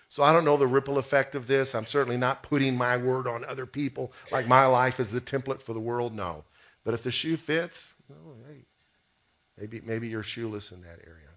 So 0.08 0.24
I 0.24 0.34
don't 0.34 0.46
know 0.46 0.58
the 0.58 0.68
ripple 0.68 0.98
effect 0.98 1.36
of 1.36 1.46
this. 1.46 1.76
I'm 1.76 1.86
certainly 1.86 2.18
not 2.18 2.42
putting 2.42 2.76
my 2.76 2.98
word 2.98 3.28
on 3.28 3.46
other 3.46 3.68
people 3.68 4.12
like 4.32 4.48
my 4.48 4.66
life 4.66 5.00
is 5.00 5.12
the 5.12 5.22
template 5.22 5.62
for 5.62 5.74
the 5.74 5.80
world. 5.80 6.16
No. 6.16 6.46
But 6.84 6.96
if 6.96 7.04
the 7.04 7.12
shoe 7.12 7.38
fits, 7.38 7.94
oh, 8.12 8.34
hey, 8.48 8.66
maybe, 9.56 9.82
maybe 9.86 10.08
you're 10.08 10.24
shoeless 10.24 10.72
in 10.72 10.82
that 10.82 11.00
area. 11.06 11.29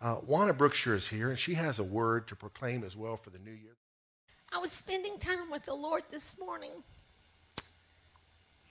Uh, 0.00 0.16
Juana 0.16 0.54
Brookshire 0.54 0.94
is 0.94 1.08
here, 1.08 1.28
and 1.28 1.38
she 1.38 1.54
has 1.54 1.78
a 1.78 1.84
word 1.84 2.26
to 2.28 2.36
proclaim 2.36 2.84
as 2.84 2.96
well 2.96 3.16
for 3.16 3.30
the 3.30 3.38
new 3.38 3.50
year. 3.50 3.76
I 4.52 4.58
was 4.58 4.72
spending 4.72 5.18
time 5.18 5.50
with 5.50 5.64
the 5.64 5.74
Lord 5.74 6.02
this 6.10 6.38
morning, 6.38 6.72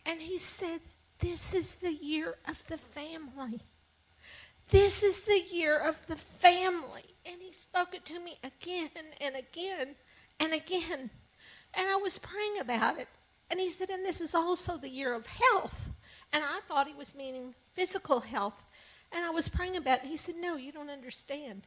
and 0.06 0.20
He 0.20 0.38
said, 0.38 0.82
This 1.20 1.54
is 1.54 1.76
the 1.76 1.94
year 1.94 2.36
of 2.48 2.65
the 2.68 2.78
family. 2.78 3.62
This 4.70 5.02
is 5.02 5.22
the 5.22 5.42
year 5.52 5.80
of 5.80 6.06
the 6.06 6.15
family. 6.15 7.04
And 7.26 7.42
he 7.42 7.52
spoke 7.52 7.94
it 7.94 8.06
to 8.06 8.20
me 8.20 8.38
again 8.44 8.89
and 9.20 9.36
again 9.36 9.96
and 10.39 10.54
again. 10.54 11.10
And 11.74 11.88
I 11.88 11.96
was 11.96 12.20
praying 12.20 12.60
about 12.60 13.00
it. 13.00 13.08
And 13.50 13.60
he 13.60 13.72
said, 13.72 13.89
and 13.89 14.06
this 14.06 14.22
is 14.22 14.36
also 14.36 14.78
the 14.78 14.89
year 14.89 15.15
of 15.15 15.26
health. 15.26 15.89
And 16.32 16.44
I 16.44 16.60
thought 16.68 16.88
he 16.88 16.94
was 16.94 17.15
meaning 17.15 17.56
physical 17.74 18.20
health. 18.20 18.69
And 19.12 19.26
I 19.26 19.32
was 19.32 19.50
praying 19.50 19.76
about 19.76 20.04
it. 20.04 20.08
He 20.08 20.17
said, 20.17 20.36
no, 20.39 20.56
you 20.56 20.72
don't 20.72 20.89
understand. 20.89 21.63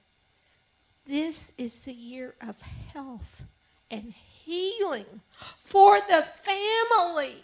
This 1.07 1.53
is 1.59 1.83
the 1.83 1.93
year 1.93 2.35
of 2.47 2.61
health 2.93 3.43
and 3.91 4.13
healing 4.45 5.07
for 5.59 5.99
the 6.01 6.23
family. 6.23 7.37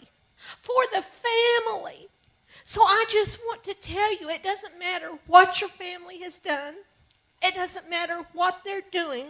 For 0.61 0.83
the 0.93 1.01
family. 1.01 2.07
So 2.63 2.83
I 2.83 3.05
just 3.09 3.39
want 3.45 3.63
to 3.63 3.73
tell 3.73 4.11
you 4.19 4.29
it 4.29 4.43
doesn't 4.43 4.77
matter 4.79 5.09
what 5.27 5.59
your 5.59 5.69
family 5.69 6.19
has 6.19 6.37
done, 6.37 6.75
it 7.41 7.55
doesn't 7.55 7.89
matter 7.89 8.21
what 8.33 8.61
they're 8.63 8.83
doing, 8.91 9.25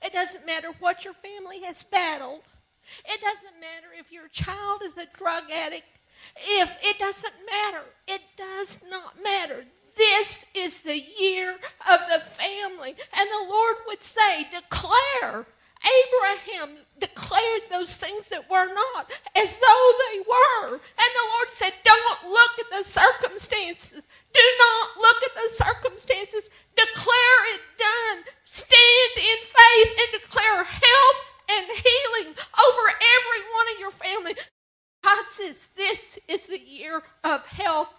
it 0.00 0.12
doesn't 0.12 0.46
matter 0.46 0.68
what 0.78 1.04
your 1.04 1.12
family 1.12 1.60
has 1.62 1.82
battled, 1.82 2.42
it 3.04 3.20
doesn't 3.20 3.60
matter 3.60 3.88
if 3.98 4.12
your 4.12 4.28
child 4.28 4.82
is 4.84 4.96
a 4.96 5.06
drug 5.16 5.50
addict. 5.50 5.86
If 6.36 6.78
it 6.82 6.98
doesn't 6.98 7.34
matter, 7.50 7.84
it 8.06 8.22
does 8.36 8.82
not 8.88 9.22
matter. 9.22 9.64
This 9.96 10.44
is 10.54 10.82
the 10.82 11.02
year 11.20 11.52
of 11.90 12.00
the 12.12 12.20
family. 12.20 12.94
And 13.16 13.28
the 13.30 13.46
Lord 13.48 13.76
would 13.86 14.02
say, 14.02 14.48
Declare. 14.50 15.46
Abraham 15.84 16.78
declared 16.98 17.62
those 17.70 17.96
things 17.96 18.28
that 18.30 18.48
were 18.48 18.72
not 18.72 19.12
as 19.36 19.58
though 19.58 19.92
they 20.08 20.20
were. 20.20 20.72
And 20.72 21.10
the 21.12 21.28
Lord 21.36 21.50
said, 21.50 21.72
Don't 21.84 22.30
look 22.30 22.58
at 22.58 22.70
the 22.70 22.88
circumstances. 22.88 24.08
Do 24.32 24.40
not 24.58 24.88
look 24.96 25.16
at 25.24 25.34
the 25.34 25.48
circumstances. 25.54 26.48
Declare 26.76 27.54
it 27.54 27.60
done. 27.78 28.24
Stand 28.44 29.14
in 29.16 29.38
faith 29.44 29.92
and 30.00 30.22
declare 30.22 30.64
health 30.64 31.20
and 31.50 31.66
healing 31.66 32.34
over 32.34 32.84
every 32.88 33.42
one 33.52 33.74
of 33.74 33.80
your 33.80 33.90
family. 33.90 34.34
God 35.02 35.24
says, 35.28 35.68
This 35.76 36.18
is 36.28 36.46
the 36.46 36.60
year 36.60 37.02
of 37.24 37.46
health 37.46 37.92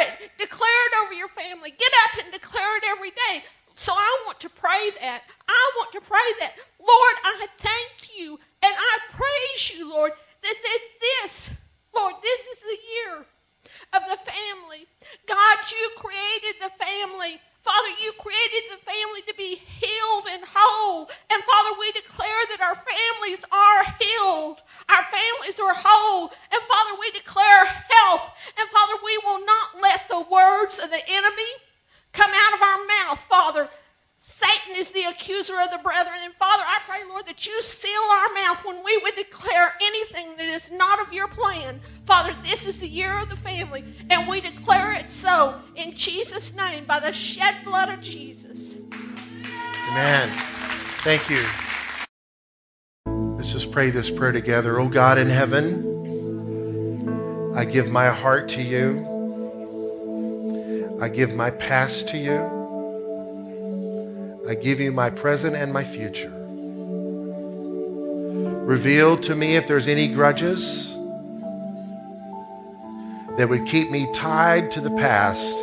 it. 0.00 0.30
Declare 0.38 0.86
it 0.86 1.04
over 1.04 1.14
your 1.14 1.28
family. 1.28 1.70
Get 1.70 1.92
up 2.04 2.24
and 2.24 2.32
declare 2.32 2.76
it 2.78 2.84
every 2.88 3.10
day. 3.10 3.42
So 3.74 3.92
I 3.92 4.22
want 4.26 4.40
to 4.40 4.50
pray 4.50 4.90
that. 5.00 5.22
I 5.48 5.72
want 5.76 5.92
to 5.92 6.00
pray 6.00 6.30
that. 6.40 6.54
Lord, 6.78 7.16
I 7.24 7.46
thank 7.58 8.16
you 8.16 8.38
and 8.62 8.74
I 8.74 8.98
praise 9.10 9.76
you, 9.76 9.90
Lord, 9.90 10.12
that, 10.42 10.54
that 10.62 10.80
this, 11.00 11.50
Lord, 11.94 12.14
this 12.22 12.40
is 12.40 12.62
the 12.62 12.78
year 12.94 13.26
of 13.94 14.02
the 14.08 14.16
family. 14.16 14.86
God, 15.26 15.58
you 15.70 15.90
created 15.96 16.62
the 16.62 16.70
family. 16.70 17.40
Father, 17.64 17.88
you 18.04 18.12
created 18.20 18.68
the 18.68 18.76
family 18.76 19.22
to 19.26 19.32
be 19.38 19.56
healed 19.56 20.24
and 20.30 20.44
whole. 20.44 21.08
And 21.32 21.42
Father, 21.42 21.72
we 21.80 21.92
declare 21.92 22.44
that 22.52 22.60
our 22.60 22.76
families 22.76 23.40
are 23.48 23.82
healed. 23.96 24.60
Our 24.92 25.04
families 25.08 25.58
are 25.58 25.72
whole. 25.72 26.28
And 26.52 26.60
Father, 26.60 27.00
we 27.00 27.10
declare 27.12 27.64
health. 27.64 28.28
And 28.60 28.68
Father, 28.68 29.00
we 29.02 29.16
will 29.24 29.40
not 29.46 29.80
let 29.80 30.06
the 30.10 30.26
words 30.30 30.78
of 30.78 30.90
the 30.90 31.00
enemy 31.08 31.52
come 32.12 32.30
out 32.30 32.52
of 32.52 32.60
our 32.60 32.84
mouth, 32.84 33.20
Father. 33.20 33.70
Satan 34.20 34.76
is 34.76 34.90
the 34.90 35.03
accuser 35.14 35.54
of 35.60 35.70
the 35.70 35.78
brethren. 35.78 36.18
And 36.22 36.34
Father, 36.34 36.64
I 36.66 36.80
pray, 36.86 37.00
Lord, 37.08 37.26
that 37.26 37.46
you 37.46 37.62
seal 37.62 38.02
our 38.12 38.34
mouth 38.34 38.64
when 38.64 38.84
we 38.84 38.98
would 38.98 39.14
declare 39.14 39.74
anything 39.80 40.36
that 40.36 40.46
is 40.46 40.70
not 40.72 41.00
of 41.00 41.12
your 41.12 41.28
plan. 41.28 41.80
Father, 42.02 42.34
this 42.42 42.66
is 42.66 42.80
the 42.80 42.88
year 42.88 43.20
of 43.20 43.30
the 43.30 43.36
family, 43.36 43.84
and 44.10 44.28
we 44.28 44.40
declare 44.40 44.92
it 44.92 45.08
so 45.08 45.60
in 45.76 45.94
Jesus' 45.94 46.54
name 46.54 46.84
by 46.84 46.98
the 46.98 47.12
shed 47.12 47.54
blood 47.64 47.88
of 47.88 48.00
Jesus. 48.00 48.74
Amen. 49.90 50.28
Thank 51.04 51.30
you. 51.30 51.44
Let's 53.36 53.52
just 53.52 53.70
pray 53.70 53.90
this 53.90 54.10
prayer 54.10 54.32
together. 54.32 54.80
Oh 54.80 54.88
God 54.88 55.18
in 55.18 55.28
heaven, 55.28 55.92
I 57.54 57.64
give 57.64 57.90
my 57.90 58.08
heart 58.08 58.48
to 58.50 58.62
you. 58.62 59.12
I 61.00 61.08
give 61.08 61.34
my 61.34 61.50
past 61.50 62.08
to 62.08 62.18
you. 62.18 62.63
I 64.48 64.54
give 64.54 64.78
you 64.78 64.92
my 64.92 65.10
present 65.10 65.56
and 65.56 65.72
my 65.72 65.84
future. 65.84 66.30
Reveal 68.64 69.16
to 69.18 69.34
me 69.34 69.56
if 69.56 69.66
there's 69.66 69.88
any 69.88 70.08
grudges 70.08 70.94
that 73.36 73.48
would 73.48 73.66
keep 73.66 73.90
me 73.90 74.06
tied 74.14 74.70
to 74.72 74.80
the 74.80 74.90
past 74.90 75.56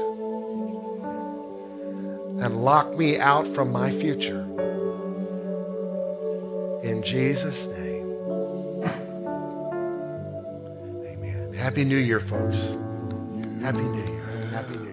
and 2.41 2.63
lock 2.63 2.97
me 2.97 3.19
out 3.19 3.47
from 3.47 3.71
my 3.71 3.91
future. 3.91 4.41
In 6.83 7.03
Jesus' 7.03 7.67
name. 7.67 8.13
Amen. 11.05 11.53
Happy 11.53 11.85
New 11.85 11.97
Year, 11.97 12.19
folks. 12.19 12.77
Happy 13.61 13.77
New 13.77 14.03
Year. 14.05 14.21
Happy 14.51 14.77
New 14.77 14.85
Year. 14.85 14.90